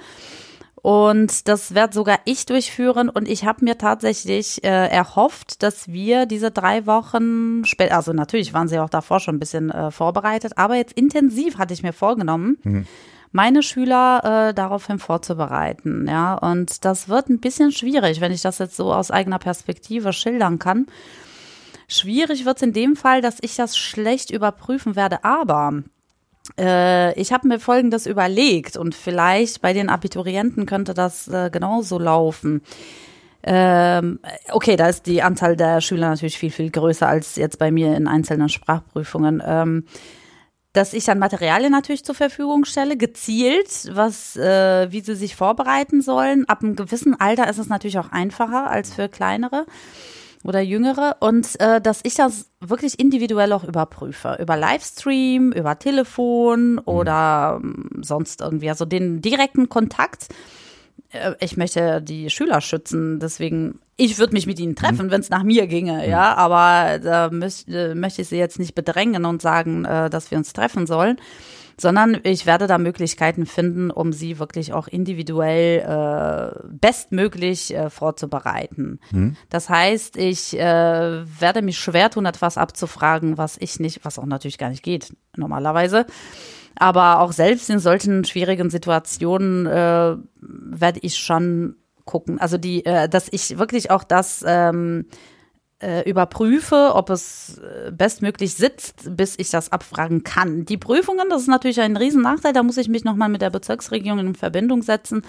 Und 0.81 1.47
das 1.47 1.75
werde 1.75 1.93
sogar 1.93 2.19
ich 2.25 2.45
durchführen. 2.45 3.09
Und 3.09 3.27
ich 3.27 3.45
habe 3.45 3.65
mir 3.65 3.77
tatsächlich 3.77 4.63
äh, 4.63 4.87
erhofft, 4.87 5.61
dass 5.61 5.89
wir 5.89 6.25
diese 6.25 6.51
drei 6.51 6.85
Wochen 6.85 7.65
später, 7.65 7.95
also 7.95 8.13
natürlich 8.13 8.53
waren 8.53 8.67
sie 8.67 8.79
auch 8.79 8.89
davor 8.89 9.19
schon 9.19 9.35
ein 9.35 9.39
bisschen 9.39 9.71
äh, 9.71 9.91
vorbereitet, 9.91 10.53
aber 10.57 10.75
jetzt 10.75 10.93
intensiv 10.93 11.57
hatte 11.57 11.73
ich 11.73 11.83
mir 11.83 11.93
vorgenommen, 11.93 12.57
mhm. 12.63 12.87
meine 13.31 13.61
Schüler 13.61 14.49
äh, 14.49 14.53
daraufhin 14.53 14.99
vorzubereiten. 14.99 16.07
Ja, 16.07 16.35
und 16.35 16.85
das 16.85 17.09
wird 17.09 17.29
ein 17.29 17.39
bisschen 17.39 17.71
schwierig, 17.71 18.21
wenn 18.21 18.31
ich 18.31 18.41
das 18.41 18.59
jetzt 18.59 18.77
so 18.77 18.93
aus 18.93 19.11
eigener 19.11 19.39
Perspektive 19.39 20.13
schildern 20.13 20.59
kann. 20.59 20.85
Schwierig 21.89 22.45
wird 22.45 22.57
es 22.57 22.63
in 22.63 22.71
dem 22.73 22.95
Fall, 22.95 23.21
dass 23.21 23.37
ich 23.41 23.55
das 23.55 23.75
schlecht 23.75 24.29
überprüfen 24.29 24.95
werde, 24.95 25.23
aber 25.23 25.83
ich 26.57 27.31
habe 27.31 27.47
mir 27.47 27.59
Folgendes 27.59 28.05
überlegt 28.05 28.75
und 28.75 28.95
vielleicht 28.95 29.61
bei 29.61 29.73
den 29.73 29.89
Abiturienten 29.89 30.65
könnte 30.65 30.93
das 30.93 31.27
äh, 31.27 31.49
genauso 31.49 31.99
laufen. 31.99 32.61
Ähm, 33.43 34.19
okay, 34.51 34.75
da 34.75 34.87
ist 34.87 35.05
die 35.05 35.21
Anzahl 35.21 35.55
der 35.55 35.79
Schüler 35.81 36.09
natürlich 36.09 36.37
viel, 36.37 36.51
viel 36.51 36.71
größer 36.71 37.07
als 37.07 37.37
jetzt 37.37 37.57
bei 37.59 37.71
mir 37.71 37.95
in 37.95 38.07
einzelnen 38.07 38.49
Sprachprüfungen. 38.49 39.41
Ähm, 39.45 39.85
dass 40.73 40.93
ich 40.93 41.05
dann 41.05 41.17
Materialien 41.17 41.71
natürlich 41.71 42.05
zur 42.05 42.13
Verfügung 42.13 42.63
stelle, 42.63 42.95
gezielt, 42.95 43.89
was, 43.91 44.35
äh, 44.35 44.91
wie 44.91 45.01
sie 45.01 45.15
sich 45.15 45.35
vorbereiten 45.35 46.01
sollen. 46.01 46.47
Ab 46.47 46.61
einem 46.61 46.75
gewissen 46.75 47.19
Alter 47.19 47.49
ist 47.49 47.57
es 47.57 47.69
natürlich 47.69 47.97
auch 47.97 48.11
einfacher 48.11 48.69
als 48.69 48.93
für 48.93 49.09
kleinere 49.09 49.65
oder 50.43 50.61
Jüngere 50.61 51.17
und 51.19 51.59
äh, 51.59 51.81
dass 51.81 51.99
ich 52.03 52.15
das 52.15 52.49
wirklich 52.59 52.99
individuell 52.99 53.51
auch 53.53 53.63
überprüfe. 53.63 54.37
Über 54.39 54.55
Livestream, 54.55 55.51
über 55.51 55.77
Telefon 55.79 56.73
mhm. 56.73 56.81
oder 56.85 57.59
mhm. 57.61 58.01
sonst 58.03 58.41
irgendwie. 58.41 58.69
Also 58.69 58.85
den 58.85 59.21
direkten 59.21 59.69
Kontakt. 59.69 60.27
Äh, 61.11 61.33
ich 61.39 61.57
möchte 61.57 62.01
die 62.01 62.29
Schüler 62.29 62.61
schützen, 62.61 63.19
deswegen, 63.19 63.79
ich 63.97 64.17
würde 64.17 64.33
mich 64.33 64.47
mit 64.47 64.59
ihnen 64.59 64.75
treffen, 64.75 65.07
mhm. 65.07 65.11
wenn 65.11 65.21
es 65.21 65.29
nach 65.29 65.43
mir 65.43 65.67
ginge, 65.67 66.03
mhm. 66.03 66.09
ja, 66.09 66.35
aber 66.35 66.99
da 66.99 67.27
äh, 67.27 67.95
möchte 67.95 68.21
ich 68.21 68.27
sie 68.27 68.37
jetzt 68.37 68.59
nicht 68.59 68.75
bedrängen 68.75 69.25
und 69.25 69.41
sagen, 69.41 69.83
äh, 69.85 70.09
dass 70.09 70.31
wir 70.31 70.37
uns 70.37 70.53
treffen 70.53 70.87
sollen 70.87 71.17
sondern 71.79 72.19
ich 72.23 72.45
werde 72.45 72.67
da 72.67 72.77
Möglichkeiten 72.77 73.45
finden, 73.45 73.91
um 73.91 74.13
sie 74.13 74.39
wirklich 74.39 74.73
auch 74.73 74.87
individuell 74.87 75.79
äh, 75.79 76.67
bestmöglich 76.69 77.73
äh, 77.73 77.89
vorzubereiten. 77.89 78.99
Hm. 79.11 79.35
Das 79.49 79.69
heißt, 79.69 80.17
ich 80.17 80.57
äh, 80.57 80.61
werde 80.61 81.61
mich 81.61 81.79
schwer 81.79 82.09
tun, 82.09 82.25
etwas 82.25 82.57
abzufragen, 82.57 83.37
was 83.37 83.57
ich 83.59 83.79
nicht, 83.79 84.03
was 84.03 84.19
auch 84.19 84.25
natürlich 84.25 84.57
gar 84.57 84.69
nicht 84.69 84.83
geht 84.83 85.13
normalerweise. 85.35 86.05
Aber 86.75 87.19
auch 87.19 87.31
selbst 87.31 87.69
in 87.69 87.79
solchen 87.79 88.23
schwierigen 88.23 88.69
Situationen 88.69 89.65
äh, 89.65 90.15
werde 90.41 90.99
ich 91.01 91.17
schon 91.17 91.75
gucken. 92.05 92.39
Also 92.39 92.57
die, 92.57 92.85
äh, 92.85 93.07
dass 93.09 93.27
ich 93.31 93.57
wirklich 93.57 93.91
auch 93.91 94.03
das 94.03 94.43
ähm, 94.47 95.05
äh, 95.81 96.09
überprüfe, 96.09 96.91
ob 96.93 97.09
es 97.09 97.59
äh, 97.59 97.91
bestmöglich 97.91 98.53
sitzt, 98.53 99.15
bis 99.15 99.35
ich 99.37 99.49
das 99.49 99.71
abfragen 99.71 100.23
kann. 100.23 100.65
Die 100.65 100.77
Prüfungen, 100.77 101.29
das 101.29 101.43
ist 101.43 101.47
natürlich 101.47 101.81
ein 101.81 101.95
Riesennachteil, 101.95 102.53
da 102.53 102.63
muss 102.63 102.77
ich 102.77 102.89
mich 102.89 103.03
nochmal 103.03 103.29
mit 103.29 103.41
der 103.41 103.49
Bezirksregierung 103.49 104.19
in 104.19 104.35
Verbindung 104.35 104.81
setzen. 104.81 105.23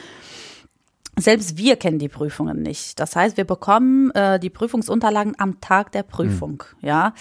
Selbst 1.17 1.57
wir 1.57 1.77
kennen 1.77 1.99
die 1.99 2.09
Prüfungen 2.09 2.63
nicht. 2.63 2.99
Das 2.99 3.15
heißt, 3.15 3.37
wir 3.37 3.45
bekommen 3.45 4.11
äh, 4.13 4.41
die 4.41 4.51
Prüfungsunterlagen 4.51 5.35
am 5.39 5.61
Tag 5.61 5.93
der 5.93 6.03
Prüfung, 6.03 6.63
mhm. 6.81 6.89
ja. 6.89 7.15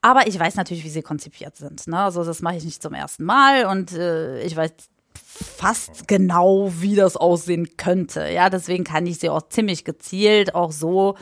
Aber 0.00 0.26
ich 0.26 0.38
weiß 0.38 0.56
natürlich, 0.56 0.84
wie 0.84 0.90
sie 0.90 1.02
konzipiert 1.02 1.56
sind. 1.56 1.88
Ne? 1.88 1.98
Also 1.98 2.22
das 2.22 2.40
mache 2.40 2.56
ich 2.56 2.64
nicht 2.64 2.82
zum 2.82 2.94
ersten 2.94 3.24
Mal 3.24 3.66
und 3.66 3.92
äh, 3.92 4.40
ich 4.42 4.54
weiß 4.54 4.72
fast 5.14 6.06
genau, 6.06 6.72
wie 6.78 6.94
das 6.94 7.16
aussehen 7.16 7.76
könnte. 7.76 8.28
Ja, 8.28 8.50
deswegen 8.50 8.84
kann 8.84 9.06
ich 9.06 9.18
sie 9.18 9.28
auch 9.28 9.48
ziemlich 9.48 9.84
gezielt 9.84 10.54
auch 10.54 10.72
so 10.72 11.16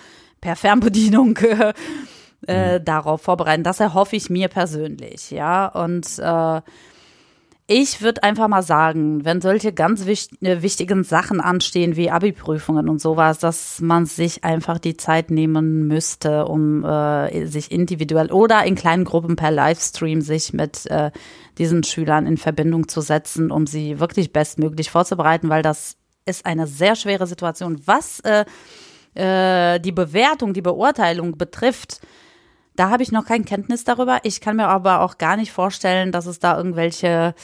per 0.46 0.54
Fernbedienung 0.54 1.36
äh, 1.38 1.72
äh, 2.46 2.80
darauf 2.80 3.20
vorbereiten. 3.22 3.64
Das 3.64 3.80
erhoffe 3.80 4.14
ich 4.14 4.30
mir 4.30 4.46
persönlich, 4.46 5.32
ja. 5.32 5.66
Und 5.66 6.20
äh, 6.20 6.60
ich 7.66 8.00
würde 8.00 8.22
einfach 8.22 8.46
mal 8.46 8.62
sagen, 8.62 9.24
wenn 9.24 9.40
solche 9.40 9.72
ganz 9.72 10.06
wichtig, 10.06 10.40
äh, 10.42 10.62
wichtigen 10.62 11.02
Sachen 11.02 11.40
anstehen 11.40 11.96
wie 11.96 12.12
Abi-Prüfungen 12.12 12.88
und 12.88 13.00
sowas, 13.00 13.40
dass 13.40 13.80
man 13.80 14.06
sich 14.06 14.44
einfach 14.44 14.78
die 14.78 14.96
Zeit 14.96 15.32
nehmen 15.32 15.88
müsste, 15.88 16.44
um 16.44 16.84
äh, 16.84 17.46
sich 17.46 17.72
individuell 17.72 18.30
oder 18.30 18.62
in 18.62 18.76
kleinen 18.76 19.02
Gruppen 19.02 19.34
per 19.34 19.50
Livestream 19.50 20.20
sich 20.20 20.52
mit 20.52 20.86
äh, 20.86 21.10
diesen 21.58 21.82
Schülern 21.82 22.24
in 22.24 22.36
Verbindung 22.36 22.86
zu 22.86 23.00
setzen, 23.00 23.50
um 23.50 23.66
sie 23.66 23.98
wirklich 23.98 24.32
bestmöglich 24.32 24.92
vorzubereiten, 24.92 25.48
weil 25.48 25.62
das 25.62 25.96
ist 26.24 26.46
eine 26.46 26.68
sehr 26.68 26.94
schwere 26.94 27.26
Situation. 27.26 27.80
Was 27.84 28.20
äh, 28.20 28.44
äh, 29.16 29.78
die 29.80 29.92
Bewertung, 29.92 30.52
die 30.52 30.62
Beurteilung 30.62 31.36
betrifft, 31.36 32.00
da 32.76 32.90
habe 32.90 33.02
ich 33.02 33.10
noch 33.10 33.24
keine 33.24 33.44
Kenntnis 33.44 33.84
darüber. 33.84 34.20
Ich 34.22 34.40
kann 34.40 34.56
mir 34.56 34.68
aber 34.68 35.00
auch 35.00 35.18
gar 35.18 35.36
nicht 35.36 35.52
vorstellen, 35.52 36.12
dass 36.12 36.26
es 36.26 36.38
da 36.38 36.56
irgendwelche, 36.56 37.34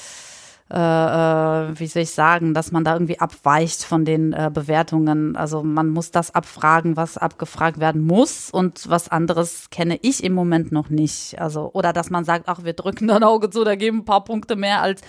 äh, 0.71 0.77
äh, 0.77 1.79
wie 1.79 1.87
soll 1.87 2.03
ich 2.03 2.11
sagen, 2.11 2.53
dass 2.53 2.71
man 2.71 2.85
da 2.85 2.93
irgendwie 2.93 3.19
abweicht 3.19 3.83
von 3.85 4.05
den 4.05 4.35
äh, 4.35 4.51
Bewertungen. 4.53 5.37
Also 5.37 5.63
man 5.63 5.89
muss 5.89 6.11
das 6.11 6.35
abfragen, 6.35 6.97
was 6.97 7.17
abgefragt 7.17 7.81
werden 7.81 8.03
muss 8.03 8.51
und 8.51 8.89
was 8.91 9.09
anderes 9.09 9.71
kenne 9.71 9.99
ich 10.03 10.23
im 10.23 10.35
Moment 10.35 10.71
noch 10.71 10.91
nicht. 10.91 11.41
Also 11.41 11.71
oder 11.73 11.93
dass 11.95 12.11
man 12.11 12.25
sagt, 12.25 12.45
ach, 12.49 12.65
wir 12.65 12.75
drücken 12.75 13.11
ein 13.11 13.25
Auge 13.25 13.49
zu, 13.49 13.65
da 13.65 13.75
geben 13.75 13.99
ein 13.99 14.05
paar 14.05 14.25
Punkte 14.25 14.57
mehr 14.57 14.83
als 14.83 15.01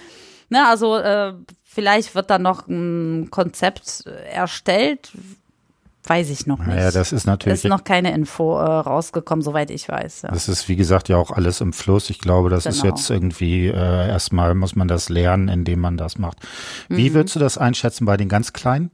Ne, 0.50 0.68
also 0.68 0.98
äh, 0.98 1.34
vielleicht 1.64 2.14
wird 2.14 2.30
da 2.30 2.38
noch 2.38 2.68
ein 2.68 3.30
Konzept 3.32 4.06
erstellt, 4.06 5.12
Weiß 6.06 6.30
ich 6.30 6.48
noch 6.48 6.60
nicht. 6.66 6.78
Ja, 6.78 6.92
das 6.92 7.14
ist 7.14 7.26
natürlich. 7.26 7.64
Ist 7.64 7.70
noch 7.70 7.86
keine 7.86 8.14
Info 8.14 8.58
äh, 8.58 8.64
rausgekommen, 8.64 9.42
soweit 9.42 9.72
ich 9.72 9.88
weiß. 9.88 10.24
Ja. 10.24 10.32
Das 10.32 10.50
ist, 10.50 10.68
wie 10.68 10.76
gesagt, 10.76 11.08
ja 11.08 11.16
auch 11.16 11.32
alles 11.32 11.62
im 11.62 11.72
Fluss. 11.72 12.10
Ich 12.10 12.20
glaube, 12.20 12.50
das 12.50 12.66
genau. 12.66 12.76
ist 12.76 12.84
jetzt 12.84 13.10
irgendwie, 13.10 13.68
äh, 13.68 14.08
erstmal 14.10 14.54
muss 14.54 14.76
man 14.76 14.90
das 14.90 15.08
lernen, 15.08 15.48
indem 15.48 15.80
man 15.80 15.96
das 15.96 16.18
macht. 16.18 16.40
Wie 16.90 17.10
mhm. 17.10 17.14
würdest 17.14 17.36
du 17.36 17.40
das 17.40 17.58
einschätzen 17.58 18.06
bei 18.06 18.18
den 18.18 18.28
ganz 18.28 18.52
Kleinen? 18.52 18.92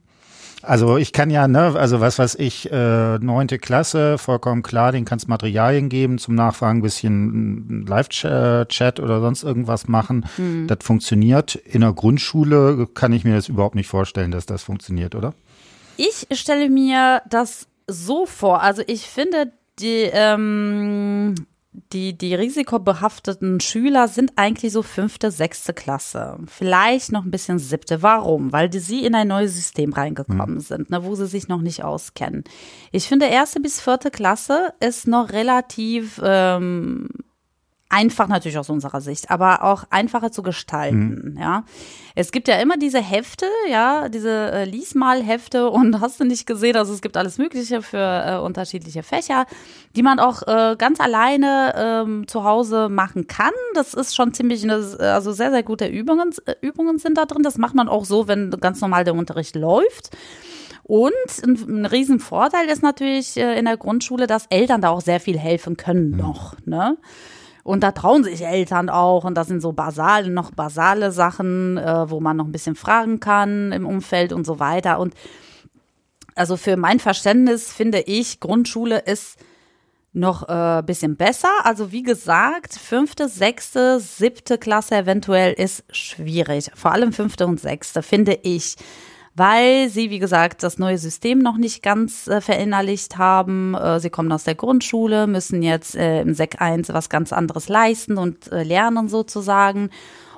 Also 0.62 0.98
ich 0.98 1.12
kann 1.12 1.30
ja, 1.30 1.48
ne, 1.48 1.74
also 1.74 2.00
was 2.00 2.18
weiß 2.18 2.34
ich, 2.34 2.70
äh, 2.70 3.18
neunte 3.18 3.58
Klasse, 3.58 4.18
vollkommen 4.18 4.62
klar, 4.62 4.92
den 4.92 5.06
kannst 5.06 5.26
Materialien 5.26 5.88
geben 5.88 6.18
zum 6.18 6.34
Nachfragen, 6.34 6.82
bisschen 6.82 7.86
Live-Chat 7.86 9.00
oder 9.00 9.20
sonst 9.20 9.42
irgendwas 9.42 9.88
machen. 9.88 10.26
Mhm. 10.36 10.66
Das 10.66 10.78
funktioniert. 10.82 11.54
In 11.54 11.80
der 11.80 11.94
Grundschule 11.94 12.86
kann 12.92 13.12
ich 13.12 13.24
mir 13.24 13.34
das 13.34 13.48
überhaupt 13.48 13.74
nicht 13.74 13.88
vorstellen, 13.88 14.30
dass 14.30 14.44
das 14.44 14.62
funktioniert, 14.62 15.14
oder? 15.14 15.32
Ich 16.00 16.26
stelle 16.38 16.70
mir 16.70 17.20
das 17.28 17.68
so 17.86 18.24
vor. 18.24 18.62
Also 18.62 18.82
ich 18.86 19.02
finde, 19.02 19.52
die, 19.80 20.08
ähm, 20.10 21.34
die, 21.92 22.16
die 22.16 22.34
risikobehafteten 22.34 23.60
Schüler 23.60 24.08
sind 24.08 24.32
eigentlich 24.36 24.72
so 24.72 24.82
fünfte, 24.82 25.30
sechste 25.30 25.74
Klasse. 25.74 26.38
Vielleicht 26.46 27.12
noch 27.12 27.24
ein 27.26 27.30
bisschen 27.30 27.58
siebte. 27.58 28.02
Warum? 28.02 28.50
Weil 28.50 28.70
die, 28.70 28.78
sie 28.78 29.04
in 29.04 29.14
ein 29.14 29.28
neues 29.28 29.54
System 29.54 29.92
reingekommen 29.92 30.54
mhm. 30.54 30.60
sind, 30.60 30.88
ne, 30.88 31.04
wo 31.04 31.14
sie 31.16 31.26
sich 31.26 31.48
noch 31.48 31.60
nicht 31.60 31.84
auskennen. 31.84 32.44
Ich 32.92 33.06
finde, 33.06 33.26
erste 33.26 33.60
bis 33.60 33.78
vierte 33.78 34.10
Klasse 34.10 34.72
ist 34.80 35.06
noch 35.06 35.30
relativ 35.30 36.18
ähm, 36.24 37.10
einfach 37.90 38.28
natürlich 38.28 38.56
aus 38.56 38.70
unserer 38.70 39.00
Sicht, 39.00 39.30
aber 39.30 39.64
auch 39.64 39.84
einfacher 39.90 40.32
zu 40.32 40.42
gestalten, 40.42 41.32
mhm. 41.34 41.40
ja. 41.40 41.64
Es 42.14 42.32
gibt 42.32 42.48
ja 42.48 42.56
immer 42.56 42.76
diese 42.76 43.00
Hefte, 43.00 43.46
ja, 43.68 44.08
diese 44.08 44.52
äh, 44.52 44.64
Liesmal-Hefte 44.64 45.68
und 45.70 46.00
hast 46.00 46.20
du 46.20 46.24
nicht 46.24 46.46
gesehen, 46.46 46.76
also 46.76 46.92
es 46.92 47.02
gibt 47.02 47.16
alles 47.16 47.38
Mögliche 47.38 47.82
für 47.82 47.98
äh, 47.98 48.38
unterschiedliche 48.38 49.02
Fächer, 49.02 49.46
die 49.96 50.02
man 50.02 50.18
auch 50.18 50.42
äh, 50.46 50.76
ganz 50.78 51.00
alleine 51.00 51.74
ähm, 51.76 52.28
zu 52.28 52.44
Hause 52.44 52.88
machen 52.88 53.26
kann. 53.26 53.52
Das 53.74 53.94
ist 53.94 54.14
schon 54.14 54.32
ziemlich, 54.32 54.68
also 54.70 55.32
sehr, 55.32 55.50
sehr 55.50 55.62
gute 55.62 55.86
Übungen, 55.86 56.30
äh, 56.46 56.54
Übungen 56.60 56.98
sind 56.98 57.18
da 57.18 57.26
drin. 57.26 57.42
Das 57.42 57.58
macht 57.58 57.74
man 57.74 57.88
auch 57.88 58.04
so, 58.04 58.28
wenn 58.28 58.50
ganz 58.50 58.80
normal 58.80 59.04
der 59.04 59.14
Unterricht 59.14 59.56
läuft. 59.56 60.10
Und 60.84 61.12
ein, 61.44 61.54
ein 61.68 61.86
Riesenvorteil 61.86 62.68
ist 62.68 62.82
natürlich 62.82 63.36
äh, 63.36 63.58
in 63.58 63.64
der 63.64 63.76
Grundschule, 63.76 64.26
dass 64.26 64.46
Eltern 64.46 64.80
da 64.80 64.90
auch 64.90 65.00
sehr 65.00 65.20
viel 65.20 65.38
helfen 65.38 65.76
können 65.76 66.10
noch. 66.10 66.54
Ne? 66.64 66.96
Und 67.62 67.82
da 67.82 67.92
trauen 67.92 68.24
sich 68.24 68.42
Eltern 68.42 68.88
auch. 68.88 69.24
Und 69.24 69.34
das 69.34 69.48
sind 69.48 69.60
so 69.60 69.72
basale, 69.72 70.30
noch 70.30 70.50
basale 70.52 71.12
Sachen, 71.12 71.76
äh, 71.78 72.10
wo 72.10 72.20
man 72.20 72.36
noch 72.36 72.46
ein 72.46 72.52
bisschen 72.52 72.76
fragen 72.76 73.20
kann 73.20 73.72
im 73.72 73.86
Umfeld 73.86 74.32
und 74.32 74.46
so 74.46 74.58
weiter. 74.58 74.98
Und 74.98 75.14
also 76.34 76.56
für 76.56 76.76
mein 76.76 77.00
Verständnis 77.00 77.72
finde 77.72 78.00
ich, 78.00 78.40
Grundschule 78.40 78.98
ist 78.98 79.38
noch 80.12 80.42
ein 80.42 80.80
äh, 80.80 80.82
bisschen 80.82 81.16
besser. 81.16 81.50
Also 81.64 81.92
wie 81.92 82.02
gesagt, 82.02 82.74
fünfte, 82.74 83.28
sechste, 83.28 84.00
siebte 84.00 84.58
Klasse 84.58 84.96
eventuell 84.96 85.52
ist 85.52 85.84
schwierig. 85.90 86.70
Vor 86.74 86.92
allem 86.92 87.12
fünfte 87.12 87.46
und 87.46 87.60
sechste, 87.60 88.02
finde 88.02 88.38
ich 88.42 88.76
weil 89.34 89.88
sie, 89.88 90.10
wie 90.10 90.18
gesagt, 90.18 90.62
das 90.62 90.78
neue 90.78 90.98
System 90.98 91.38
noch 91.38 91.56
nicht 91.56 91.82
ganz 91.82 92.26
äh, 92.26 92.40
verinnerlicht 92.40 93.18
haben. 93.18 93.74
Äh, 93.74 94.00
sie 94.00 94.10
kommen 94.10 94.32
aus 94.32 94.44
der 94.44 94.54
Grundschule, 94.54 95.26
müssen 95.26 95.62
jetzt 95.62 95.96
äh, 95.96 96.20
im 96.20 96.34
Sek 96.34 96.60
1 96.60 96.88
was 96.90 97.08
ganz 97.08 97.32
anderes 97.32 97.68
leisten 97.68 98.18
und 98.18 98.50
äh, 98.52 98.62
lernen 98.62 99.08
sozusagen. 99.08 99.90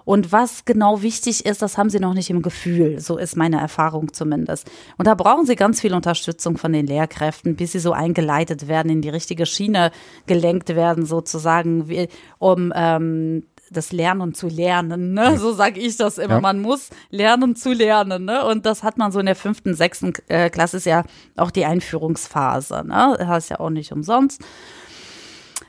Und 0.04 0.32
was 0.32 0.64
genau 0.64 1.02
wichtig 1.02 1.46
ist, 1.46 1.62
das 1.62 1.78
haben 1.78 1.90
sie 1.90 2.00
noch 2.00 2.14
nicht 2.14 2.30
im 2.30 2.42
Gefühl. 2.42 2.98
So 2.98 3.18
ist 3.18 3.36
meine 3.36 3.60
Erfahrung 3.60 4.12
zumindest. 4.12 4.68
Und 4.98 5.06
da 5.06 5.14
brauchen 5.14 5.46
sie 5.46 5.56
ganz 5.56 5.80
viel 5.80 5.94
Unterstützung 5.94 6.58
von 6.58 6.72
den 6.72 6.86
Lehrkräften, 6.86 7.56
bis 7.56 7.72
sie 7.72 7.78
so 7.78 7.92
eingeleitet 7.92 8.68
werden, 8.68 8.90
in 8.90 9.02
die 9.02 9.10
richtige 9.10 9.46
Schiene 9.46 9.92
gelenkt 10.26 10.70
werden, 10.70 11.06
sozusagen, 11.06 12.08
um 12.38 12.72
ähm, 12.74 13.44
das 13.72 13.92
Lernen 13.92 14.34
zu 14.34 14.48
lernen, 14.48 15.14
ne? 15.14 15.38
So 15.38 15.52
sage 15.52 15.80
ich 15.80 15.96
das 15.96 16.18
immer. 16.18 16.34
Ja. 16.34 16.40
Man 16.40 16.60
muss 16.60 16.90
lernen 17.10 17.56
zu 17.56 17.72
lernen, 17.72 18.24
ne? 18.24 18.44
Und 18.44 18.66
das 18.66 18.82
hat 18.82 18.98
man 18.98 19.12
so 19.12 19.20
in 19.20 19.26
der 19.26 19.36
fünften, 19.36 19.74
sechsten 19.74 20.12
äh, 20.28 20.50
Klasse 20.50 20.76
ist 20.76 20.86
ja 20.86 21.04
auch 21.36 21.50
die 21.50 21.64
Einführungsphase, 21.64 22.84
ne? 22.86 23.16
Das 23.18 23.44
ist 23.44 23.50
ja 23.50 23.60
auch 23.60 23.70
nicht 23.70 23.92
umsonst. 23.92 24.42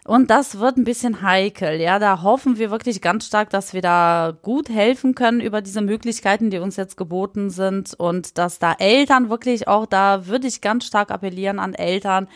Und 0.05 0.29
das 0.29 0.59
wird 0.59 0.75
ein 0.75 0.83
bisschen 0.83 1.21
heikel. 1.21 1.79
Ja, 1.79 1.97
da 1.97 2.21
hoffen 2.23 2.57
wir 2.57 2.71
wirklich 2.71 3.01
ganz 3.01 3.25
stark, 3.25 3.49
dass 3.51 3.73
wir 3.73 3.81
da 3.81 4.33
gut 4.41 4.67
helfen 4.67 5.15
können 5.15 5.39
über 5.39 5.61
diese 5.61 5.81
Möglichkeiten, 5.81 6.49
die 6.49 6.57
uns 6.57 6.75
jetzt 6.75 6.97
geboten 6.97 7.49
sind 7.49 7.93
und 7.93 8.37
dass 8.37 8.59
da 8.59 8.73
Eltern 8.73 9.29
wirklich 9.29 9.69
auch, 9.69 9.85
da 9.85 10.27
würde 10.27 10.47
ich 10.47 10.59
ganz 10.59 10.85
stark 10.85 11.09
appellieren 11.09 11.57
an 11.57 11.73
Eltern, 11.73 12.27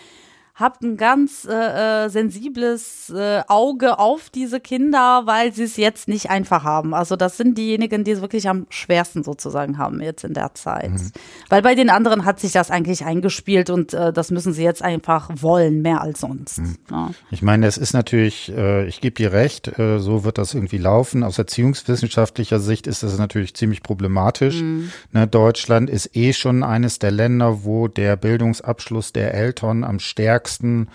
habt 0.57 0.81
ein 0.81 0.97
ganz 0.97 1.47
äh, 1.49 2.05
äh, 2.05 2.09
sensibles 2.09 3.11
äh, 3.15 3.43
Auge 3.47 3.99
auf 3.99 4.31
diese 4.31 4.59
Kinder, 4.59 5.21
weil 5.25 5.53
sie 5.53 5.63
es 5.63 5.77
jetzt 5.77 6.07
nicht 6.07 6.31
einfach 6.31 6.63
haben. 6.63 6.95
Also 6.95 7.15
das 7.15 7.37
sind 7.37 7.59
diejenigen, 7.59 8.03
die 8.03 8.11
es 8.11 8.21
wirklich 8.21 8.49
am 8.49 8.65
schwersten 8.69 9.23
sozusagen 9.23 9.77
haben 9.77 10.01
jetzt 10.01 10.23
in 10.23 10.33
der 10.33 10.55
Zeit. 10.55 10.89
Mhm. 10.89 11.11
Weil 11.49 11.61
bei 11.61 11.75
den 11.75 11.91
anderen 11.91 12.25
hat 12.25 12.39
sich 12.39 12.53
das 12.53 12.71
eigentlich 12.71 13.05
eingespielt 13.05 13.69
und 13.69 13.93
äh, 13.93 14.11
das 14.11 14.31
müssen 14.31 14.51
sie 14.51 14.63
jetzt 14.63 14.81
einfach 14.81 15.29
wollen, 15.35 15.83
mehr 15.83 16.01
als 16.01 16.21
sonst. 16.21 16.57
Mhm. 16.57 16.75
Ja. 16.89 17.11
Ich 17.29 17.43
meine, 17.43 17.67
es 17.67 17.77
ist 17.77 17.93
natürlich, 17.93 18.51
äh, 18.51 18.87
ich 18.87 18.99
gebe 18.99 19.13
dir 19.13 19.33
recht, 19.33 19.77
äh, 19.77 19.99
so 19.99 20.23
wird 20.23 20.39
das 20.39 20.55
irgendwie 20.55 20.79
laufen. 20.79 21.23
Aus 21.23 21.37
erziehungswissenschaftlicher 21.37 22.59
Sicht 22.59 22.87
ist 22.87 23.03
das 23.03 23.19
natürlich 23.19 23.53
ziemlich 23.53 23.83
problematisch. 23.83 24.61
Mhm. 24.61 24.91
Ne, 25.11 25.27
Deutschland 25.27 25.87
ist 25.87 26.15
eh 26.15 26.33
schon 26.33 26.63
eines 26.63 26.97
der 26.97 27.11
Länder, 27.11 27.63
wo 27.63 27.87
der 27.87 28.15
Bildungsabschluss 28.15 29.13
der 29.13 29.35
Eltern 29.35 29.83
am 29.83 29.99
stärksten 29.99 30.46
stärksten 30.47 30.87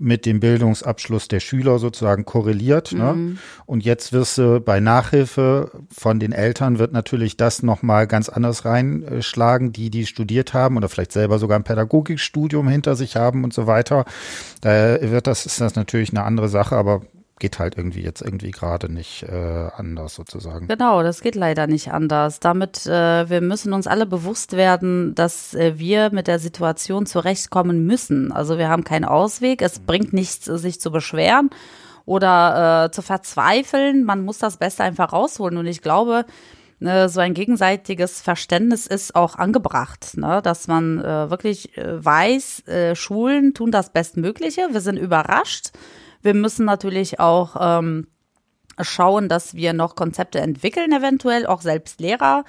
mit 0.00 0.26
dem 0.26 0.38
Bildungsabschluss 0.38 1.26
der 1.26 1.40
Schüler 1.40 1.80
sozusagen 1.80 2.24
korreliert. 2.24 2.92
Ne? 2.92 3.14
Mhm. 3.14 3.28
Ne? 3.30 3.36
Und 3.66 3.84
jetzt 3.84 4.12
wirst 4.12 4.38
du 4.38 4.60
bei 4.60 4.78
Nachhilfe 4.78 5.72
von 5.90 6.20
den 6.20 6.30
Eltern 6.30 6.78
wird 6.78 6.92
natürlich 6.92 7.36
das 7.36 7.64
nochmal 7.64 8.06
ganz 8.06 8.28
anders 8.28 8.64
reinschlagen, 8.64 9.72
die, 9.72 9.90
die 9.90 10.06
studiert 10.06 10.54
haben 10.54 10.76
oder 10.76 10.88
vielleicht 10.88 11.10
selber 11.10 11.40
sogar 11.40 11.58
ein 11.58 11.64
Pädagogikstudium 11.64 12.68
hinter 12.68 12.94
sich 12.94 13.16
haben 13.16 13.42
und 13.42 13.52
so 13.52 13.66
weiter. 13.66 14.04
Da 14.60 15.00
wird 15.00 15.26
das, 15.26 15.46
ist 15.46 15.60
das 15.60 15.74
natürlich 15.74 16.10
eine 16.10 16.22
andere 16.22 16.48
Sache, 16.48 16.76
aber 16.76 17.02
geht 17.38 17.58
halt 17.58 17.76
irgendwie 17.76 18.02
jetzt 18.02 18.22
irgendwie 18.22 18.50
gerade 18.50 18.92
nicht 18.92 19.22
äh, 19.22 19.68
anders 19.76 20.14
sozusagen. 20.14 20.68
Genau, 20.68 21.02
das 21.02 21.20
geht 21.20 21.34
leider 21.34 21.66
nicht 21.66 21.92
anders. 21.92 22.40
Damit, 22.40 22.86
äh, 22.86 23.28
wir 23.28 23.40
müssen 23.40 23.72
uns 23.72 23.86
alle 23.86 24.06
bewusst 24.06 24.56
werden, 24.56 25.14
dass 25.14 25.54
äh, 25.54 25.78
wir 25.78 26.10
mit 26.12 26.26
der 26.26 26.38
Situation 26.38 27.06
zurechtkommen 27.06 27.86
müssen. 27.86 28.32
Also 28.32 28.58
wir 28.58 28.68
haben 28.68 28.84
keinen 28.84 29.04
Ausweg. 29.04 29.62
Es 29.62 29.80
bringt 29.80 30.12
nichts, 30.12 30.44
sich 30.44 30.80
zu 30.80 30.90
beschweren 30.90 31.50
oder 32.04 32.86
äh, 32.86 32.90
zu 32.90 33.02
verzweifeln. 33.02 34.04
Man 34.04 34.24
muss 34.24 34.38
das 34.38 34.56
Beste 34.56 34.82
einfach 34.82 35.12
rausholen. 35.12 35.58
Und 35.58 35.66
ich 35.66 35.82
glaube, 35.82 36.24
ne, 36.80 37.08
so 37.08 37.20
ein 37.20 37.34
gegenseitiges 37.34 38.20
Verständnis 38.20 38.86
ist 38.86 39.14
auch 39.14 39.36
angebracht, 39.36 40.16
ne? 40.16 40.40
dass 40.42 40.68
man 40.68 40.98
äh, 40.98 41.30
wirklich 41.30 41.76
äh, 41.76 42.04
weiß, 42.04 42.66
äh, 42.66 42.94
Schulen 42.94 43.54
tun 43.54 43.70
das 43.70 43.90
Bestmögliche. 43.90 44.68
Wir 44.72 44.80
sind 44.80 44.96
überrascht 44.96 45.70
wir 46.22 46.34
müssen 46.34 46.64
natürlich 46.64 47.20
auch 47.20 47.56
ähm, 47.58 48.06
schauen, 48.80 49.28
dass 49.28 49.54
wir 49.54 49.72
noch 49.72 49.94
Konzepte 49.94 50.40
entwickeln, 50.40 50.92
eventuell 50.92 51.46
auch 51.46 51.60
selbst 51.60 52.00
Lehrer. 52.00 52.44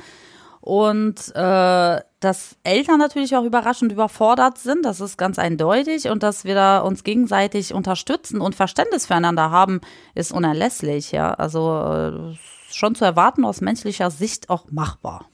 Und 0.62 1.34
äh, 1.36 2.02
dass 2.20 2.58
Eltern 2.64 3.00
natürlich 3.00 3.36
auch 3.36 3.46
überrascht 3.46 3.82
und 3.82 3.92
überfordert 3.92 4.58
sind, 4.58 4.86
das 4.86 5.00
ist 5.00 5.18
ganz 5.18 5.40
eindeutig. 5.40 6.10
Und 6.10 6.22
dass 6.22 6.44
wir 6.44 6.54
da 6.54 6.80
uns 6.80 7.04
gegenseitig 7.04 7.74
unterstützen 7.74 8.42
und 8.42 8.56
Verständnis 8.56 9.06
füreinander 9.06 9.52
haben, 9.52 9.80
ist 10.16 10.34
unerlässlich. 10.34 11.12
Ja, 11.12 11.34
also 11.34 11.80
äh, 11.80 12.36
schon 12.72 12.96
zu 12.96 13.06
erwarten 13.06 13.46
aus 13.46 13.62
menschlicher 13.62 14.12
Sicht 14.12 14.50
auch 14.50 14.66
machbar. 14.70 15.26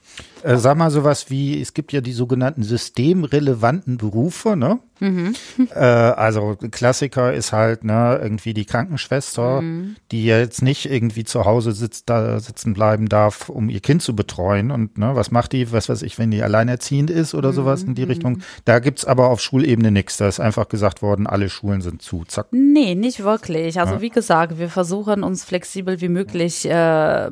Äh, 0.44 0.58
sag 0.58 0.78
mal 0.78 0.91
sowas 0.91 1.30
wie, 1.30 1.60
es 1.60 1.74
gibt 1.74 1.91
ja 1.91 2.02
die 2.02 2.13
sogenannten 2.13 2.62
systemrelevanten 2.62 3.98
Berufe, 3.98 4.56
ne? 4.56 4.80
Mhm. 5.00 5.34
Äh, 5.74 5.80
also 5.80 6.56
Klassiker 6.72 7.34
ist 7.34 7.52
halt 7.52 7.84
ne 7.84 8.20
irgendwie 8.22 8.54
die 8.54 8.65
Krankenschwester, 8.65 9.62
mhm. 9.62 9.96
die 10.12 10.26
jetzt 10.26 10.62
nicht 10.62 10.89
irgendwie 10.89 11.24
zu 11.24 11.44
Hause 11.44 11.72
sitzt, 11.72 12.10
da 12.10 12.39
sitzen 12.39 12.74
bleiben 12.74 13.10
darf, 13.10 13.50
um 13.50 13.68
ihr 13.70 13.80
Kind 13.80 14.04
zu 14.04 14.15
betreuen. 14.15 14.72
Und 14.72 14.98
ne, 14.98 15.15
was 15.15 15.32
macht 15.32 15.54
die, 15.54 15.72
was 15.72 15.89
weiß 15.89 16.04
ich, 16.04 16.18
wenn 16.20 16.32
die 16.32 16.44
alleinerziehend 16.44 17.10
ist 17.10 17.34
oder 17.34 17.50
mhm. 17.50 17.56
sowas 17.56 17.84
in 17.84 17.96
die 17.96 18.04
Richtung. 18.04 18.39
Da 18.63 18.80
gibt's 18.80 19.06
aber 19.06 19.30
auf 19.30 19.41
Schulebene 19.41 19.91
nichts. 19.91 20.18
Da 20.18 20.28
ist 20.28 20.39
einfach 20.39 20.70
gesagt 20.70 21.02
worden, 21.02 21.28
alle 21.28 21.50
Schulen 21.50 21.82
sind 21.82 22.02
zu. 22.02 22.24
Zack. 22.26 22.48
Nee, 22.52 22.96
nicht 22.96 23.24
wirklich. 23.24 23.80
Also 23.80 23.96
ja. 23.96 24.02
wie 24.02 24.10
gesagt, 24.10 24.60
wir 24.60 24.70
versuchen 24.70 25.24
uns 25.24 25.44
flexibel 25.44 26.00
wie 26.00 26.10
möglich 26.10 26.65
äh, 26.65 27.30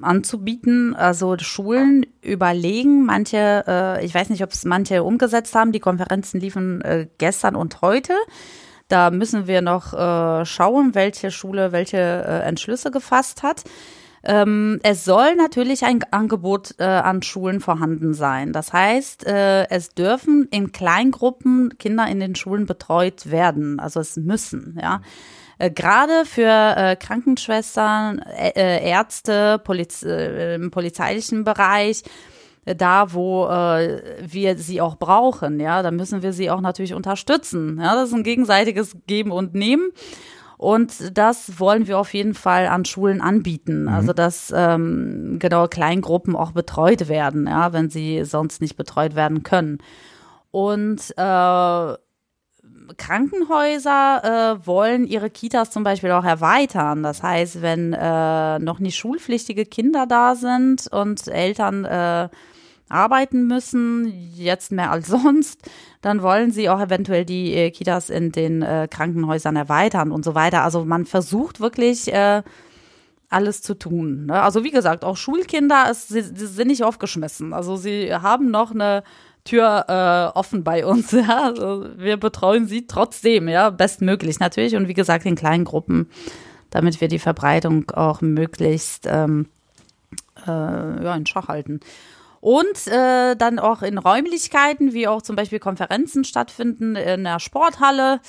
anzubieten. 0.00 0.96
Also 0.96 1.36
Schulen 1.38 1.97
überlegen. 2.22 3.04
Manche, 3.04 3.64
äh, 3.66 4.04
ich 4.04 4.14
weiß 4.14 4.30
nicht, 4.30 4.42
ob 4.42 4.52
es 4.52 4.64
manche 4.64 5.02
umgesetzt 5.02 5.54
haben. 5.54 5.72
Die 5.72 5.80
Konferenzen 5.80 6.40
liefen 6.40 6.80
äh, 6.82 7.06
gestern 7.18 7.56
und 7.56 7.82
heute. 7.82 8.14
Da 8.88 9.10
müssen 9.10 9.46
wir 9.46 9.60
noch 9.60 9.92
äh, 9.92 10.44
schauen, 10.46 10.94
welche 10.94 11.30
Schule 11.30 11.72
welche 11.72 11.98
äh, 11.98 12.48
Entschlüsse 12.48 12.90
gefasst 12.90 13.42
hat. 13.42 13.64
Ähm, 14.24 14.80
es 14.82 15.04
soll 15.04 15.36
natürlich 15.36 15.84
ein 15.84 16.00
Angebot 16.10 16.74
äh, 16.78 16.84
an 16.84 17.22
Schulen 17.22 17.60
vorhanden 17.60 18.14
sein. 18.14 18.52
Das 18.52 18.72
heißt, 18.72 19.26
äh, 19.26 19.68
es 19.68 19.90
dürfen 19.90 20.48
in 20.50 20.72
Kleingruppen 20.72 21.78
Kinder 21.78 22.06
in 22.08 22.18
den 22.18 22.34
Schulen 22.34 22.66
betreut 22.66 23.30
werden. 23.30 23.78
Also 23.78 24.00
es 24.00 24.16
müssen, 24.16 24.78
ja. 24.80 25.00
Äh, 25.58 25.70
Gerade 25.70 26.24
für 26.24 26.74
äh, 26.76 26.96
Krankenschwestern, 26.96 28.18
äh, 28.18 28.88
Ärzte, 28.88 29.60
Poliz 29.62 30.02
äh, 30.02 30.54
im 30.54 30.70
polizeilichen 30.70 31.44
Bereich, 31.44 32.02
da, 32.64 33.12
wo 33.14 33.46
äh, 33.46 34.02
wir 34.20 34.58
sie 34.58 34.80
auch 34.80 34.96
brauchen, 34.96 35.58
ja, 35.58 35.82
da 35.82 35.90
müssen 35.90 36.22
wir 36.22 36.32
sie 36.32 36.50
auch 36.50 36.60
natürlich 36.60 36.94
unterstützen. 36.94 37.78
Ja, 37.80 37.94
das 37.94 38.10
ist 38.10 38.14
ein 38.14 38.24
gegenseitiges 38.24 38.96
Geben 39.06 39.30
und 39.30 39.54
Nehmen. 39.54 39.90
Und 40.58 41.16
das 41.16 41.60
wollen 41.60 41.86
wir 41.86 41.98
auf 41.98 42.12
jeden 42.12 42.34
Fall 42.34 42.66
an 42.66 42.84
Schulen 42.84 43.20
anbieten. 43.20 43.82
Mhm. 43.82 43.88
Also 43.88 44.12
dass 44.12 44.52
ähm, 44.54 45.36
genau 45.38 45.68
Kleingruppen 45.68 46.34
auch 46.34 46.50
betreut 46.50 47.08
werden, 47.08 47.46
ja, 47.46 47.72
wenn 47.72 47.90
sie 47.90 48.24
sonst 48.24 48.60
nicht 48.60 48.76
betreut 48.76 49.14
werden 49.14 49.44
können. 49.44 49.78
Und 50.50 51.14
äh, 51.16 51.94
Krankenhäuser 52.96 54.58
äh, 54.62 54.66
wollen 54.66 55.06
ihre 55.06 55.30
Kitas 55.30 55.70
zum 55.70 55.84
Beispiel 55.84 56.10
auch 56.12 56.24
erweitern. 56.24 57.02
Das 57.02 57.22
heißt, 57.22 57.62
wenn 57.62 57.92
äh, 57.92 58.58
noch 58.58 58.78
nicht 58.78 58.96
schulpflichtige 58.96 59.66
Kinder 59.66 60.06
da 60.06 60.34
sind 60.34 60.86
und 60.90 61.26
Eltern 61.28 61.84
äh, 61.84 62.28
arbeiten 62.88 63.46
müssen, 63.46 64.32
jetzt 64.34 64.72
mehr 64.72 64.90
als 64.90 65.06
sonst, 65.08 65.60
dann 66.00 66.22
wollen 66.22 66.50
sie 66.50 66.68
auch 66.68 66.80
eventuell 66.80 67.24
die 67.24 67.54
äh, 67.54 67.70
Kitas 67.70 68.10
in 68.10 68.32
den 68.32 68.62
äh, 68.62 68.88
Krankenhäusern 68.90 69.56
erweitern 69.56 70.12
und 70.12 70.24
so 70.24 70.34
weiter. 70.34 70.62
Also 70.62 70.84
man 70.84 71.04
versucht 71.04 71.60
wirklich 71.60 72.12
äh, 72.12 72.42
alles 73.28 73.62
zu 73.62 73.74
tun. 73.74 74.26
Ne? 74.26 74.40
Also 74.40 74.64
wie 74.64 74.70
gesagt, 74.70 75.04
auch 75.04 75.16
Schulkinder, 75.16 75.92
sie 75.92 76.22
sind 76.22 76.68
nicht 76.68 76.82
aufgeschmissen. 76.82 77.52
Also 77.52 77.76
sie 77.76 78.14
haben 78.14 78.50
noch 78.50 78.70
eine 78.70 79.02
Tür 79.48 79.84
äh, 79.88 80.38
offen 80.38 80.64
bei 80.64 80.84
uns. 80.84 81.12
Ja? 81.18 81.44
Also 81.44 81.86
wir 81.96 82.16
betreuen 82.16 82.66
sie 82.66 82.86
trotzdem, 82.86 83.48
ja, 83.48 83.70
bestmöglich 83.70 84.38
natürlich 84.40 84.76
und 84.76 84.88
wie 84.88 84.94
gesagt 84.94 85.26
in 85.26 85.34
kleinen 85.34 85.64
Gruppen, 85.64 86.08
damit 86.70 87.00
wir 87.00 87.08
die 87.08 87.18
Verbreitung 87.18 87.90
auch 87.90 88.20
möglichst 88.20 89.06
ähm, 89.06 89.46
äh, 90.46 90.50
ja, 90.50 91.16
in 91.16 91.26
Schach 91.26 91.48
halten. 91.48 91.80
Und 92.40 92.86
äh, 92.86 93.34
dann 93.34 93.58
auch 93.58 93.82
in 93.82 93.98
Räumlichkeiten, 93.98 94.92
wie 94.92 95.08
auch 95.08 95.22
zum 95.22 95.34
Beispiel 95.34 95.58
Konferenzen 95.58 96.22
stattfinden 96.22 96.94
in 96.94 97.24
der 97.24 97.40
Sporthalle 97.40 98.20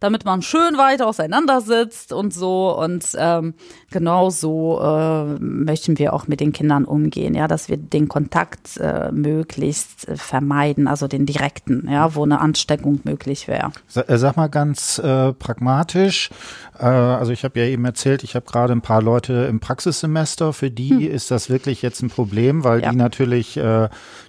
damit 0.00 0.24
man 0.24 0.42
schön 0.42 0.78
weit 0.78 1.02
auseinander 1.02 1.60
sitzt 1.60 2.12
und 2.12 2.32
so. 2.32 2.78
Und 2.78 3.04
ähm, 3.16 3.54
genau 3.90 4.30
so 4.30 4.80
äh, 4.80 5.24
möchten 5.40 5.98
wir 5.98 6.12
auch 6.12 6.28
mit 6.28 6.40
den 6.40 6.52
Kindern 6.52 6.84
umgehen, 6.84 7.34
ja, 7.34 7.48
dass 7.48 7.68
wir 7.68 7.76
den 7.76 8.08
Kontakt 8.08 8.76
äh, 8.78 9.10
möglichst 9.10 10.08
äh, 10.08 10.16
vermeiden, 10.16 10.86
also 10.86 11.08
den 11.08 11.26
direkten, 11.26 11.88
ja, 11.90 12.14
wo 12.14 12.24
eine 12.24 12.40
Ansteckung 12.40 13.00
möglich 13.04 13.48
wäre. 13.48 13.72
Äh, 13.94 14.18
sag 14.18 14.36
mal 14.36 14.48
ganz 14.48 14.98
äh, 14.98 15.32
pragmatisch, 15.32 16.30
äh, 16.78 16.84
also 16.84 17.32
ich 17.32 17.44
habe 17.44 17.58
ja 17.58 17.66
eben 17.66 17.84
erzählt, 17.84 18.22
ich 18.22 18.34
habe 18.34 18.46
gerade 18.46 18.72
ein 18.72 18.82
paar 18.82 19.02
Leute 19.02 19.46
im 19.48 19.60
Praxissemester, 19.60 20.52
für 20.52 20.70
die 20.70 20.90
hm. 20.90 21.00
ist 21.00 21.30
das 21.30 21.50
wirklich 21.50 21.82
jetzt 21.82 22.02
ein 22.02 22.10
Problem, 22.10 22.64
weil 22.64 22.82
ja. 22.82 22.90
die 22.90 22.96
natürlich 22.96 23.58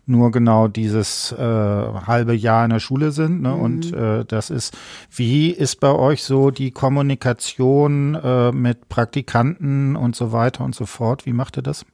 nur 0.09 0.31
genau 0.31 0.67
dieses 0.67 1.31
äh, 1.31 1.37
halbe 1.37 2.33
Jahr 2.33 2.65
in 2.65 2.71
der 2.71 2.79
Schule 2.79 3.11
sind. 3.11 3.41
Ne? 3.41 3.49
Mhm. 3.49 3.61
Und 3.61 3.93
äh, 3.93 4.25
das 4.25 4.49
ist, 4.49 4.77
wie 5.11 5.51
ist 5.51 5.79
bei 5.79 5.91
euch 5.91 6.23
so 6.23 6.51
die 6.51 6.71
Kommunikation 6.71 8.15
äh, 8.15 8.51
mit 8.51 8.89
Praktikanten 8.89 9.95
und 9.95 10.15
so 10.15 10.31
weiter 10.31 10.63
und 10.63 10.75
so 10.75 10.85
fort? 10.85 11.25
Wie 11.25 11.33
macht 11.33 11.57
ihr 11.57 11.63
das? 11.63 11.85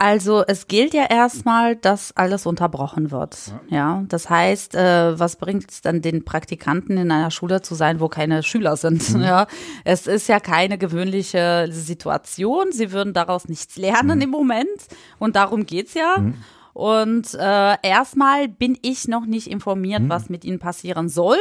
Also 0.00 0.42
es 0.46 0.66
gilt 0.66 0.94
ja 0.94 1.04
erstmal, 1.10 1.76
dass 1.76 2.16
alles 2.16 2.46
unterbrochen 2.46 3.10
wird. 3.10 3.36
Ja, 3.68 3.76
ja 3.76 4.04
das 4.08 4.30
heißt, 4.30 4.74
äh, 4.74 5.18
was 5.18 5.36
bringt 5.36 5.70
es 5.70 5.82
dann 5.82 6.00
den 6.00 6.24
Praktikanten 6.24 6.96
in 6.96 7.10
einer 7.12 7.30
Schule 7.30 7.60
zu 7.60 7.74
sein, 7.74 8.00
wo 8.00 8.08
keine 8.08 8.42
Schüler 8.42 8.76
sind? 8.76 9.14
Mhm. 9.14 9.20
Ja, 9.30 9.46
es 9.84 10.06
ist 10.06 10.26
ja 10.26 10.40
keine 10.40 10.78
gewöhnliche 10.78 11.68
Situation. 11.70 12.72
Sie 12.72 12.92
würden 12.92 13.12
daraus 13.12 13.46
nichts 13.46 13.76
lernen 13.76 14.16
mhm. 14.16 14.22
im 14.22 14.30
Moment 14.30 14.68
und 15.18 15.36
darum 15.36 15.66
geht's 15.66 15.92
ja. 15.92 16.16
Mhm. 16.18 16.34
Und 16.72 17.34
äh, 17.34 17.76
erstmal 17.82 18.48
bin 18.48 18.78
ich 18.82 19.08
noch 19.08 19.26
nicht 19.26 19.48
informiert, 19.48 20.02
mhm. 20.02 20.08
was 20.08 20.28
mit 20.28 20.44
ihnen 20.44 20.58
passieren 20.58 21.08
soll. 21.08 21.38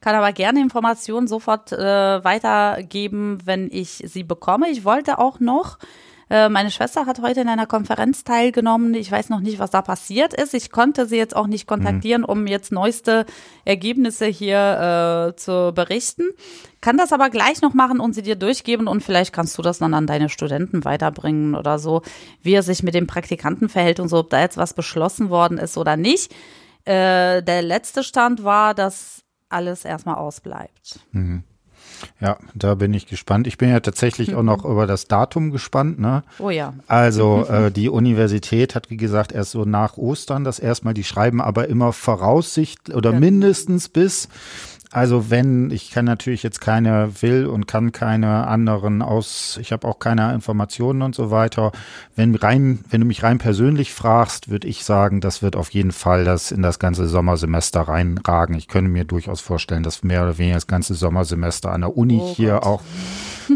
Kann 0.00 0.14
aber 0.14 0.32
gerne 0.32 0.60
Informationen 0.60 1.26
sofort 1.26 1.72
äh, 1.72 2.24
weitergeben, 2.24 3.38
wenn 3.44 3.70
ich 3.72 4.02
sie 4.06 4.24
bekomme. 4.24 4.68
Ich 4.70 4.84
wollte 4.84 5.18
auch 5.18 5.40
noch 5.40 5.78
meine 6.28 6.72
Schwester 6.72 7.06
hat 7.06 7.22
heute 7.22 7.40
in 7.40 7.48
einer 7.48 7.66
Konferenz 7.66 8.24
teilgenommen. 8.24 8.94
Ich 8.94 9.12
weiß 9.12 9.28
noch 9.28 9.40
nicht, 9.40 9.60
was 9.60 9.70
da 9.70 9.80
passiert 9.80 10.34
ist. 10.34 10.54
Ich 10.54 10.72
konnte 10.72 11.06
sie 11.06 11.16
jetzt 11.16 11.36
auch 11.36 11.46
nicht 11.46 11.68
kontaktieren, 11.68 12.22
mhm. 12.22 12.28
um 12.28 12.46
jetzt 12.48 12.72
neueste 12.72 13.26
Ergebnisse 13.64 14.26
hier 14.26 15.32
äh, 15.32 15.36
zu 15.36 15.72
berichten. 15.72 16.24
Kann 16.80 16.98
das 16.98 17.12
aber 17.12 17.30
gleich 17.30 17.62
noch 17.62 17.74
machen 17.74 18.00
und 18.00 18.14
sie 18.14 18.22
dir 18.22 18.36
durchgeben 18.36 18.86
und 18.86 19.02
vielleicht 19.02 19.32
kannst 19.32 19.56
du 19.58 19.62
das 19.62 19.78
dann 19.78 19.94
an 19.94 20.06
deine 20.06 20.28
Studenten 20.28 20.84
weiterbringen 20.84 21.54
oder 21.54 21.78
so, 21.78 22.02
wie 22.42 22.54
er 22.54 22.62
sich 22.62 22.82
mit 22.82 22.94
dem 22.94 23.06
Praktikanten 23.06 23.68
verhält 23.68 24.00
und 24.00 24.08
so, 24.08 24.18
ob 24.18 24.30
da 24.30 24.40
jetzt 24.40 24.56
was 24.56 24.74
beschlossen 24.74 25.30
worden 25.30 25.58
ist 25.58 25.78
oder 25.78 25.96
nicht. 25.96 26.32
Äh, 26.84 27.42
der 27.42 27.62
letzte 27.62 28.04
Stand 28.04 28.44
war, 28.44 28.74
dass 28.74 29.24
alles 29.48 29.84
erstmal 29.84 30.16
ausbleibt. 30.16 31.00
Mhm. 31.12 31.44
Ja, 32.20 32.38
da 32.54 32.74
bin 32.74 32.94
ich 32.94 33.06
gespannt. 33.06 33.46
Ich 33.46 33.58
bin 33.58 33.70
ja 33.70 33.80
tatsächlich 33.80 34.30
mhm. 34.30 34.36
auch 34.36 34.42
noch 34.42 34.64
über 34.66 34.86
das 34.86 35.06
Datum 35.06 35.50
gespannt. 35.50 35.98
Ne? 35.98 36.22
Oh 36.38 36.50
ja. 36.50 36.74
Also 36.86 37.46
äh, 37.50 37.70
die 37.70 37.88
Universität 37.88 38.74
hat, 38.74 38.90
wie 38.90 38.96
gesagt, 38.96 39.32
erst 39.32 39.52
so 39.52 39.64
nach 39.64 39.96
Ostern 39.96 40.44
das 40.44 40.58
erstmal, 40.58 40.94
die 40.94 41.04
schreiben 41.04 41.40
aber 41.40 41.68
immer 41.68 41.92
voraussichtlich 41.92 42.96
oder 42.96 43.12
ja. 43.12 43.20
mindestens 43.20 43.88
bis 43.88 44.28
also 44.92 45.30
wenn, 45.30 45.70
ich 45.70 45.90
kann 45.90 46.04
natürlich 46.04 46.42
jetzt 46.42 46.60
keine, 46.60 47.10
will 47.20 47.46
und 47.46 47.66
kann 47.66 47.92
keine 47.92 48.46
anderen 48.46 49.02
aus, 49.02 49.58
ich 49.60 49.72
habe 49.72 49.86
auch 49.86 49.98
keine 49.98 50.32
Informationen 50.32 51.02
und 51.02 51.14
so 51.14 51.30
weiter. 51.30 51.72
Wenn 52.14 52.34
rein, 52.34 52.80
wenn 52.88 53.00
du 53.00 53.06
mich 53.06 53.22
rein 53.22 53.38
persönlich 53.38 53.92
fragst, 53.92 54.48
würde 54.48 54.68
ich 54.68 54.84
sagen, 54.84 55.20
das 55.20 55.42
wird 55.42 55.56
auf 55.56 55.70
jeden 55.70 55.92
Fall 55.92 56.24
das 56.24 56.52
in 56.52 56.62
das 56.62 56.78
ganze 56.78 57.08
Sommersemester 57.08 57.82
reinragen. 57.82 58.56
Ich 58.56 58.68
könnte 58.68 58.90
mir 58.90 59.04
durchaus 59.04 59.40
vorstellen, 59.40 59.82
dass 59.82 60.02
mehr 60.02 60.22
oder 60.22 60.38
weniger 60.38 60.56
das 60.56 60.66
ganze 60.66 60.94
Sommersemester 60.94 61.72
an 61.72 61.80
der 61.80 61.96
Uni 61.96 62.20
oh 62.22 62.34
hier 62.34 62.52
Gott. 62.52 62.64
auch 62.64 62.82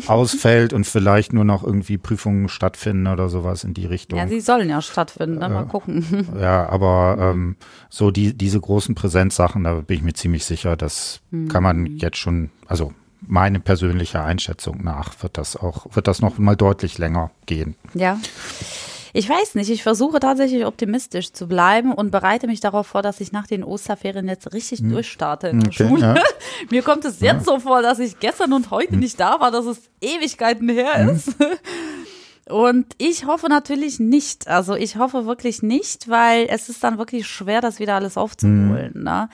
ausfällt 0.07 0.73
und 0.73 0.85
vielleicht 0.85 1.33
nur 1.33 1.45
noch 1.45 1.65
irgendwie 1.65 1.99
Prüfungen 1.99 2.49
stattfinden 2.49 3.07
oder 3.07 3.29
sowas 3.29 3.65
in 3.65 3.75
die 3.75 3.87
Richtung. 3.87 4.19
Ja, 4.19 4.29
sie 4.29 4.41
sollen 4.41 4.69
ja 4.69 4.83
stattfinden, 4.83 5.41
dann 5.41 5.53
mal 5.53 5.65
gucken. 5.67 6.27
Ja, 6.41 6.69
aber 6.69 7.17
ähm, 7.19 7.57
so 7.89 8.11
die, 8.11 8.37
diese 8.37 8.61
großen 8.61 8.95
Präsenzsachen, 8.95 9.65
da 9.65 9.75
bin 9.75 9.97
ich 9.97 10.03
mir 10.03 10.13
ziemlich 10.13 10.45
sicher, 10.45 10.77
das 10.77 11.21
hm. 11.31 11.49
kann 11.49 11.63
man 11.63 11.87
jetzt 11.87 12.19
schon, 12.19 12.51
also 12.67 12.93
meine 13.27 13.61
persönliche 13.61 14.23
Einschätzung 14.23 14.83
nach 14.83 15.23
wird 15.23 15.39
das 15.39 15.57
auch, 15.57 15.87
wird 15.95 16.07
das 16.07 16.21
noch 16.21 16.39
mal 16.39 16.57
deutlich 16.57 16.99
länger 16.99 17.31
gehen. 17.47 17.77
Ja. 17.95 18.19
Ich 19.13 19.29
weiß 19.29 19.57
nicht, 19.57 19.69
ich 19.71 19.83
versuche 19.83 20.21
tatsächlich 20.21 20.65
optimistisch 20.65 21.33
zu 21.33 21.49
bleiben 21.49 21.93
und 21.93 22.13
bereite 22.13 22.47
mich 22.47 22.61
darauf 22.61 22.87
vor, 22.87 23.03
dass 23.03 23.21
ich 23.21 23.33
nach 23.33 23.47
den 23.47 23.65
Osterferien 23.65 24.29
jetzt 24.29 24.53
richtig 24.53 24.81
hm. 24.81 24.91
durchstarte 24.91 25.49
in 25.49 25.61
der 25.61 25.69
okay, 25.69 25.89
Schule. 25.89 26.15
Ja. 26.17 26.23
Mir 26.71 26.83
kommt 26.83 27.05
es 27.05 27.21
jetzt 27.21 27.47
ja. 27.47 27.53
so 27.53 27.59
vor, 27.59 27.83
dass 27.83 27.99
ich 27.99 28.21
gestern 28.21 28.53
und 28.53 28.71
heute 28.71 28.93
hm. 28.93 29.01
nicht 29.01 29.19
da 29.19 29.41
war, 29.41 29.51
dass 29.51 29.67
es 29.67 29.91
Ewigkeiten 30.01 30.69
her 30.69 30.95
hm. 30.95 31.09
ist. 31.17 31.35
Und 32.49 32.97
ich 32.99 33.27
hoffe 33.27 33.49
natürlich 33.49 34.01
nicht. 34.01 34.49
Also 34.49 34.75
ich 34.75 34.97
hoffe 34.97 35.25
wirklich 35.25 35.63
nicht, 35.63 36.09
weil 36.09 36.47
es 36.51 36.69
ist 36.69 36.83
dann 36.83 36.99
wirklich 36.99 37.29
schwer, 37.29 37.61
das 37.61 37.79
wieder 37.79 37.95
alles 37.95 38.17
aufzuholen. 38.17 38.93
Mhm. 38.95 39.05
Ne? 39.05 39.29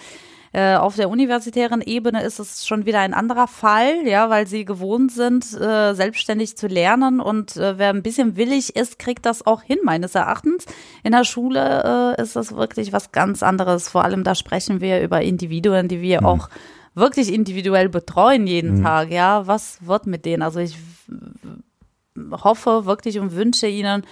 Äh, 0.56 0.76
auf 0.76 0.96
der 0.96 1.10
universitären 1.10 1.82
Ebene 1.82 2.22
ist 2.22 2.38
es 2.38 2.66
schon 2.66 2.86
wieder 2.86 3.00
ein 3.00 3.12
anderer 3.12 3.46
Fall, 3.46 4.06
ja, 4.06 4.30
weil 4.30 4.46
sie 4.46 4.64
gewohnt 4.64 5.12
sind, 5.12 5.44
äh, 5.52 5.92
selbstständig 5.92 6.56
zu 6.56 6.66
lernen 6.66 7.20
und 7.20 7.58
äh, 7.58 7.76
wer 7.76 7.90
ein 7.90 8.02
bisschen 8.02 8.36
willig 8.36 8.74
ist, 8.74 8.98
kriegt 8.98 9.26
das 9.26 9.46
auch 9.46 9.60
hin, 9.60 9.76
meines 9.84 10.14
Erachtens. 10.14 10.64
In 11.02 11.12
der 11.12 11.24
Schule 11.24 12.14
äh, 12.16 12.22
ist 12.22 12.36
das 12.36 12.56
wirklich 12.56 12.94
was 12.94 13.12
ganz 13.12 13.42
anderes. 13.42 13.90
Vor 13.90 14.02
allem 14.02 14.24
da 14.24 14.34
sprechen 14.34 14.80
wir 14.80 15.02
über 15.02 15.20
Individuen, 15.20 15.88
die 15.88 16.00
wir 16.00 16.22
mhm. 16.22 16.26
auch 16.26 16.48
wirklich 16.94 17.34
individuell 17.34 17.90
betreuen 17.90 18.46
jeden 18.46 18.78
mhm. 18.78 18.82
Tag, 18.82 19.10
ja. 19.10 19.46
Was 19.46 19.86
wird 19.86 20.06
mit 20.06 20.24
denen? 20.24 20.40
Also 20.40 20.60
ich 20.60 20.78
hoffe 22.30 22.86
wirklich 22.86 23.18
und 23.18 23.36
wünsche 23.36 23.66
ihnen, 23.66 24.04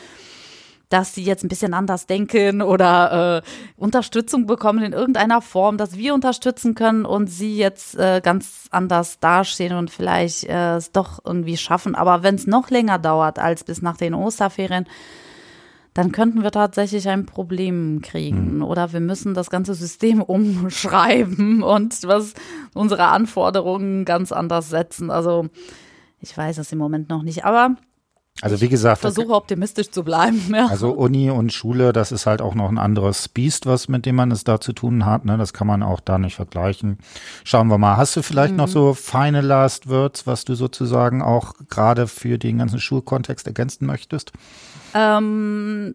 dass 0.88 1.14
sie 1.14 1.24
jetzt 1.24 1.44
ein 1.44 1.48
bisschen 1.48 1.74
anders 1.74 2.06
denken 2.06 2.62
oder 2.62 3.42
äh, 3.42 3.48
Unterstützung 3.76 4.46
bekommen 4.46 4.82
in 4.84 4.92
irgendeiner 4.92 5.40
Form, 5.40 5.76
dass 5.76 5.96
wir 5.96 6.14
unterstützen 6.14 6.74
können 6.74 7.04
und 7.04 7.26
sie 7.28 7.56
jetzt 7.56 7.96
äh, 7.96 8.20
ganz 8.22 8.68
anders 8.70 9.18
dastehen 9.18 9.76
und 9.76 9.90
vielleicht 9.90 10.44
äh, 10.44 10.76
es 10.76 10.92
doch 10.92 11.20
irgendwie 11.24 11.56
schaffen. 11.56 11.94
Aber 11.94 12.22
wenn 12.22 12.34
es 12.34 12.46
noch 12.46 12.70
länger 12.70 12.98
dauert 12.98 13.38
als 13.38 13.64
bis 13.64 13.82
nach 13.82 13.96
den 13.96 14.14
Osterferien, 14.14 14.86
dann 15.94 16.10
könnten 16.10 16.42
wir 16.42 16.50
tatsächlich 16.50 17.08
ein 17.08 17.24
Problem 17.24 18.02
kriegen. 18.02 18.56
Mhm. 18.56 18.64
Oder 18.64 18.92
wir 18.92 19.00
müssen 19.00 19.32
das 19.32 19.48
ganze 19.48 19.74
System 19.74 20.20
umschreiben 20.22 21.62
und 21.62 22.02
was 22.06 22.34
unsere 22.74 23.06
Anforderungen 23.06 24.04
ganz 24.04 24.32
anders 24.32 24.68
setzen. 24.68 25.10
Also 25.10 25.46
ich 26.20 26.36
weiß 26.36 26.58
es 26.58 26.72
im 26.72 26.78
Moment 26.78 27.08
noch 27.08 27.22
nicht. 27.22 27.44
Aber 27.44 27.76
also 28.44 28.60
wie 28.60 28.68
gesagt, 28.68 28.98
ich 28.98 29.00
versuche 29.00 29.32
optimistisch 29.32 29.90
zu 29.90 30.04
bleiben. 30.04 30.40
Ja. 30.54 30.66
Also 30.66 30.90
Uni 30.90 31.30
und 31.30 31.52
Schule, 31.52 31.92
das 31.92 32.12
ist 32.12 32.26
halt 32.26 32.40
auch 32.40 32.54
noch 32.54 32.68
ein 32.68 32.78
anderes 32.78 33.28
Biest, 33.28 33.66
was 33.66 33.88
mit 33.88 34.06
dem 34.06 34.16
man 34.16 34.30
es 34.30 34.44
da 34.44 34.60
zu 34.60 34.72
tun 34.72 35.04
hat. 35.06 35.24
Ne? 35.24 35.36
Das 35.38 35.52
kann 35.52 35.66
man 35.66 35.82
auch 35.82 36.00
da 36.00 36.18
nicht 36.18 36.36
vergleichen. 36.36 36.98
Schauen 37.42 37.68
wir 37.68 37.78
mal. 37.78 37.96
Hast 37.96 38.14
du 38.14 38.22
vielleicht 38.22 38.52
mhm. 38.52 38.58
noch 38.58 38.68
so 38.68 38.94
feine 38.94 39.40
Last 39.40 39.88
Words, 39.88 40.26
was 40.26 40.44
du 40.44 40.54
sozusagen 40.54 41.22
auch 41.22 41.54
gerade 41.68 42.06
für 42.06 42.38
den 42.38 42.58
ganzen 42.58 42.78
Schulkontext 42.78 43.46
ergänzen 43.46 43.86
möchtest? 43.86 44.32
Ähm, 44.92 45.94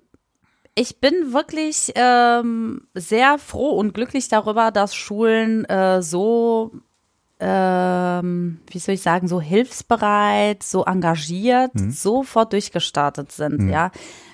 ich 0.75 0.99
bin 0.99 1.31
wirklich 1.31 1.91
ähm, 1.95 2.87
sehr 2.95 3.37
froh 3.37 3.69
und 3.69 3.93
glücklich 3.93 4.27
darüber, 4.27 4.71
dass 4.71 4.95
Schulen 4.95 5.65
äh, 5.65 6.01
so 6.01 6.71
ähm, 7.39 8.59
wie 8.69 8.79
soll 8.79 8.95
ich 8.95 9.01
sagen, 9.01 9.27
so 9.27 9.39
hilfsbereit, 9.39 10.61
so 10.61 10.83
engagiert, 10.83 11.73
mhm. 11.75 11.91
sofort 11.91 12.53
durchgestartet 12.53 13.31
sind, 13.31 13.61
mhm. 13.61 13.69
ja. 13.69 13.91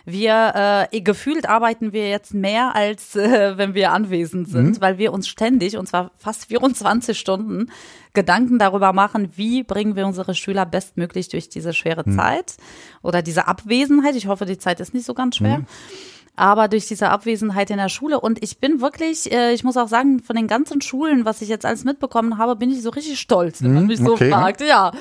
Wir, 0.07 0.87
äh, 0.91 1.01
gefühlt 1.01 1.49
arbeiten 1.49 1.91
wir 1.91 2.07
jetzt 2.07 2.35
mehr 2.35 2.75
als 2.75 3.15
äh, 3.15 3.57
wenn 3.57 3.73
wir 3.73 3.91
anwesend 3.91 4.47
sind, 4.47 4.77
mhm. 4.77 4.81
weil 4.81 4.99
wir 4.99 5.11
uns 5.11 5.27
ständig, 5.27 5.77
und 5.77 5.87
zwar 5.87 6.11
fast 6.17 6.45
24 6.45 7.17
Stunden, 7.17 7.71
Gedanken 8.13 8.59
darüber 8.59 8.93
machen, 8.93 9.29
wie 9.35 9.63
bringen 9.63 9.95
wir 9.95 10.05
unsere 10.05 10.35
Schüler 10.35 10.65
bestmöglich 10.65 11.29
durch 11.29 11.49
diese 11.49 11.73
schwere 11.73 12.03
mhm. 12.05 12.17
Zeit 12.17 12.55
oder 13.01 13.21
diese 13.21 13.47
Abwesenheit. 13.47 14.15
Ich 14.15 14.27
hoffe, 14.27 14.45
die 14.45 14.57
Zeit 14.57 14.79
ist 14.79 14.93
nicht 14.93 15.05
so 15.05 15.13
ganz 15.13 15.37
schwer. 15.37 15.63
Aber 16.35 16.67
durch 16.67 16.87
diese 16.87 17.09
Abwesenheit 17.09 17.69
in 17.69 17.77
der 17.77 17.89
Schule 17.89 18.19
und 18.19 18.43
ich 18.43 18.57
bin 18.59 18.81
wirklich, 18.81 19.31
äh, 19.31 19.53
ich 19.53 19.63
muss 19.63 19.77
auch 19.77 19.87
sagen, 19.87 20.21
von 20.21 20.35
den 20.35 20.47
ganzen 20.47 20.81
Schulen, 20.81 21.23
was 21.25 21.41
ich 21.41 21.47
jetzt 21.49 21.65
alles 21.65 21.83
mitbekommen 21.85 22.37
habe, 22.37 22.55
bin 22.55 22.71
ich 22.71 22.81
so 22.81 22.89
richtig 22.89 23.19
stolz, 23.19 23.61
wenn 23.63 23.73
man 23.73 23.83
Mhm, 23.83 23.87
mich 23.87 23.99
so 23.99 24.13
okay. 24.13 24.31
fragt. 24.31 24.61
Ja. 24.61 24.91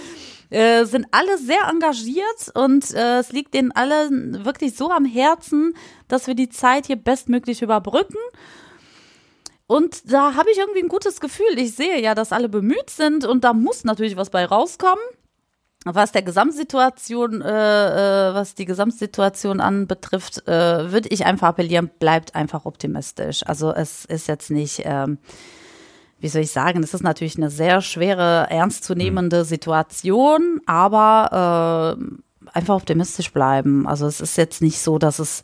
Äh, 0.51 0.85
sind 0.85 1.07
alle 1.11 1.37
sehr 1.39 1.69
engagiert 1.69 2.53
und 2.55 2.95
äh, 2.95 3.19
es 3.19 3.33
liegt 3.33 3.55
denen 3.55 3.73
allen 3.73 4.45
wirklich 4.45 4.77
so 4.77 4.91
am 4.91 5.05
Herzen, 5.05 5.75
dass 6.07 6.29
wir 6.29 6.35
die 6.35 6.49
Zeit 6.51 6.87
hier 6.87 6.97
bestmöglich 6.97 7.63
überbrücken. 7.63 8.19
Und 9.67 10.13
da 10.13 10.35
habe 10.35 10.51
ich 10.53 10.59
irgendwie 10.59 10.83
ein 10.83 10.89
gutes 10.89 11.21
Gefühl. 11.21 11.57
Ich 11.59 11.75
sehe 11.75 12.01
ja, 12.01 12.15
dass 12.15 12.33
alle 12.33 12.49
bemüht 12.49 12.91
sind 12.91 13.25
und 13.25 13.43
da 13.45 13.53
muss 13.55 13.83
natürlich 13.85 14.17
was 14.17 14.31
bei 14.31 14.45
rauskommen. 14.45 15.03
Was 15.85 16.13
der 16.13 16.23
Gesamtsituation, 16.23 17.43
äh, 17.43 18.31
äh, 18.31 18.35
was 18.35 18.55
die 18.55 18.65
Gesamtsituation 18.65 19.61
anbetrifft, 19.61 20.49
äh, 20.49 20.91
würde 20.91 21.11
ich 21.11 21.27
einfach 21.27 21.49
appellieren, 21.49 21.91
bleibt 21.99 22.35
einfach 22.35 22.65
optimistisch. 22.65 23.47
Also 23.47 23.71
es 23.71 24.07
ist 24.07 24.27
jetzt 24.27 24.51
nicht, 24.51 24.83
ähm, 24.87 25.19
wie 26.21 26.29
soll 26.29 26.41
ich 26.41 26.53
sagen, 26.53 26.83
es 26.83 26.95
ist 26.95 27.03
natürlich 27.03 27.37
eine 27.37 27.51
sehr 27.51 27.83
schwere, 27.83 28.47
ernstzunehmende 28.49 29.45
Situation, 29.45 30.63
aber 30.65 31.99
äh, 32.01 32.49
einfach 32.55 32.77
optimistisch 32.77 33.31
bleiben. 33.31 33.87
Also 33.87 34.07
es 34.07 34.23
ist 34.23 34.39
jetzt 34.39 34.63
nicht 34.63 34.79
so, 34.79 34.99
dass 34.99 35.19
es 35.19 35.43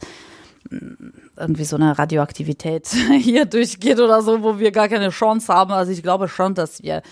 mh, 0.71 1.13
irgendwie 1.37 1.65
so 1.65 1.77
eine 1.77 1.99
Radioaktivität 1.99 2.89
hier 3.21 3.45
durchgeht 3.45 4.01
oder 4.01 4.23
so, 4.23 4.43
wo 4.43 4.59
wir 4.59 4.73
gar 4.73 4.89
keine 4.89 5.11
Chance 5.11 5.53
haben. 5.53 5.73
Also 5.73 5.93
ich 5.93 6.03
glaube 6.03 6.29
schon, 6.29 6.55
dass 6.55 6.83
wir 6.83 7.03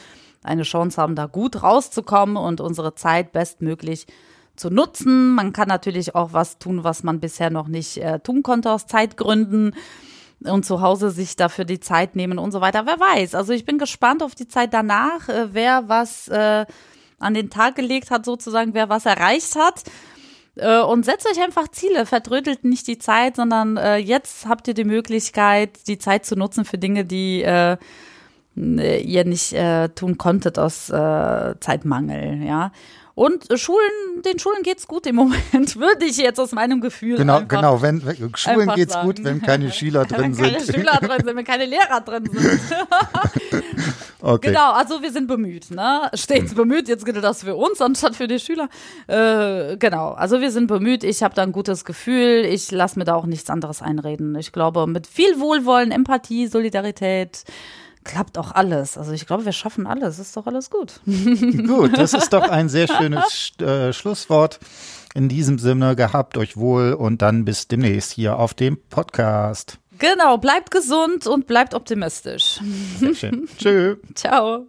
eine 0.42 0.62
Chance 0.62 1.00
haben, 1.00 1.14
da 1.14 1.26
gut 1.26 1.62
rauszukommen 1.62 2.36
und 2.36 2.60
unsere 2.60 2.94
Zeit 2.94 3.32
bestmöglich 3.32 4.06
zu 4.56 4.70
nutzen. 4.70 5.34
Man 5.34 5.52
kann 5.52 5.68
natürlich 5.68 6.14
auch 6.14 6.32
was 6.32 6.58
tun, 6.58 6.84
was 6.84 7.02
man 7.02 7.20
bisher 7.20 7.50
noch 7.50 7.68
nicht 7.68 7.98
äh, 7.98 8.20
tun 8.20 8.42
konnte 8.42 8.70
aus 8.70 8.86
Zeitgründen 8.86 9.74
und 10.40 10.64
zu 10.64 10.80
Hause 10.80 11.10
sich 11.10 11.36
dafür 11.36 11.64
die 11.64 11.80
Zeit 11.80 12.16
nehmen 12.16 12.38
und 12.38 12.52
so 12.52 12.60
weiter. 12.60 12.86
Wer 12.86 13.00
weiß. 13.00 13.34
Also 13.34 13.52
ich 13.52 13.64
bin 13.64 13.78
gespannt 13.78 14.22
auf 14.22 14.34
die 14.34 14.48
Zeit 14.48 14.72
danach, 14.74 15.28
äh, 15.28 15.48
wer 15.52 15.88
was 15.88 16.28
äh, 16.28 16.66
an 17.18 17.34
den 17.34 17.50
Tag 17.50 17.76
gelegt 17.76 18.10
hat, 18.10 18.24
sozusagen, 18.24 18.74
wer 18.74 18.88
was 18.88 19.06
erreicht 19.06 19.56
hat. 19.56 19.82
Äh, 20.56 20.80
und 20.80 21.04
setzt 21.04 21.28
euch 21.28 21.42
einfach 21.42 21.68
Ziele, 21.68 22.06
vertrödelt 22.06 22.64
nicht 22.64 22.86
die 22.86 22.98
Zeit, 22.98 23.36
sondern 23.36 23.76
äh, 23.76 23.96
jetzt 23.96 24.46
habt 24.46 24.68
ihr 24.68 24.74
die 24.74 24.84
Möglichkeit, 24.84 25.86
die 25.86 25.98
Zeit 25.98 26.26
zu 26.26 26.36
nutzen 26.36 26.64
für 26.64 26.78
Dinge, 26.78 27.04
die 27.04 27.42
äh, 27.42 27.76
ihr 28.58 29.24
nicht 29.24 29.52
äh, 29.52 29.88
tun 29.88 30.18
konntet 30.18 30.58
aus 30.58 30.90
äh, 30.90 31.54
Zeitmangel, 31.60 32.42
ja. 32.44 32.72
Und 33.18 33.50
äh, 33.50 33.58
Schulen, 33.58 34.22
den 34.24 34.38
Schulen 34.38 34.62
geht's 34.62 34.86
gut 34.86 35.04
im 35.08 35.16
Moment, 35.16 35.76
würde 35.76 36.04
ich 36.04 36.18
jetzt 36.18 36.38
aus 36.38 36.52
meinem 36.52 36.80
Gefühl 36.80 37.16
Genau, 37.16 37.38
einfach, 37.38 37.48
genau. 37.48 37.82
Wenn, 37.82 38.06
wenn 38.06 38.32
Schulen 38.36 38.68
geht's 38.76 38.92
sagen. 38.92 39.06
gut, 39.06 39.24
wenn 39.24 39.42
keine 39.42 39.72
Schüler 39.72 40.04
drin 40.04 40.38
wenn 40.38 40.52
keine 40.52 40.60
sind. 40.60 40.76
Schüler 40.76 40.98
drin 41.00 41.24
sind, 41.24 41.36
wenn 41.36 41.44
keine 41.44 41.66
Lehrer 41.66 42.00
drin 42.00 42.30
sind. 42.32 42.60
Okay. 44.20 44.48
Genau, 44.48 44.72
also 44.72 45.00
wir 45.00 45.12
sind 45.12 45.28
bemüht, 45.28 45.70
ne? 45.70 46.10
Stets 46.12 46.52
bemüht, 46.52 46.88
jetzt 46.88 47.04
gilt 47.04 47.22
das 47.22 47.44
für 47.44 47.54
uns 47.54 47.80
anstatt 47.80 48.16
für 48.16 48.26
die 48.26 48.40
Schüler. 48.40 48.68
Äh, 49.06 49.76
genau, 49.76 50.10
also 50.10 50.40
wir 50.40 50.50
sind 50.50 50.66
bemüht, 50.66 51.04
ich 51.04 51.22
habe 51.22 51.36
da 51.36 51.42
ein 51.42 51.52
gutes 51.52 51.84
Gefühl, 51.84 52.44
ich 52.44 52.72
lasse 52.72 52.98
mir 52.98 53.04
da 53.04 53.14
auch 53.14 53.26
nichts 53.26 53.48
anderes 53.48 53.80
einreden. 53.80 54.34
Ich 54.34 54.50
glaube, 54.50 54.88
mit 54.88 55.06
viel 55.06 55.38
Wohlwollen, 55.38 55.92
Empathie, 55.92 56.48
Solidarität 56.48 57.44
klappt 58.04 58.38
auch 58.38 58.52
alles. 58.52 58.96
Also 58.96 59.12
ich 59.12 59.26
glaube, 59.26 59.44
wir 59.44 59.52
schaffen 59.52 59.86
alles, 59.86 60.18
ist 60.18 60.36
doch 60.36 60.46
alles 60.46 60.70
gut. 60.70 61.00
Gut, 61.04 61.96
das 61.96 62.14
ist 62.14 62.32
doch 62.32 62.48
ein 62.48 62.68
sehr 62.68 62.88
schönes 62.88 63.52
äh, 63.60 63.92
Schlusswort. 63.92 64.60
In 65.14 65.28
diesem 65.28 65.58
Sinne, 65.58 65.96
gehabt 65.96 66.36
euch 66.36 66.56
wohl 66.56 66.92
und 66.92 67.22
dann 67.22 67.44
bis 67.44 67.68
demnächst 67.68 68.12
hier 68.12 68.38
auf 68.38 68.54
dem 68.54 68.78
Podcast. 68.90 69.78
Genau, 69.98 70.38
bleibt 70.38 70.70
gesund 70.70 71.26
und 71.26 71.46
bleibt 71.46 71.74
optimistisch. 71.74 72.60
Sehr 73.00 73.14
schön. 73.14 73.48
Tschö. 73.58 73.96
Ciao. 74.14 74.68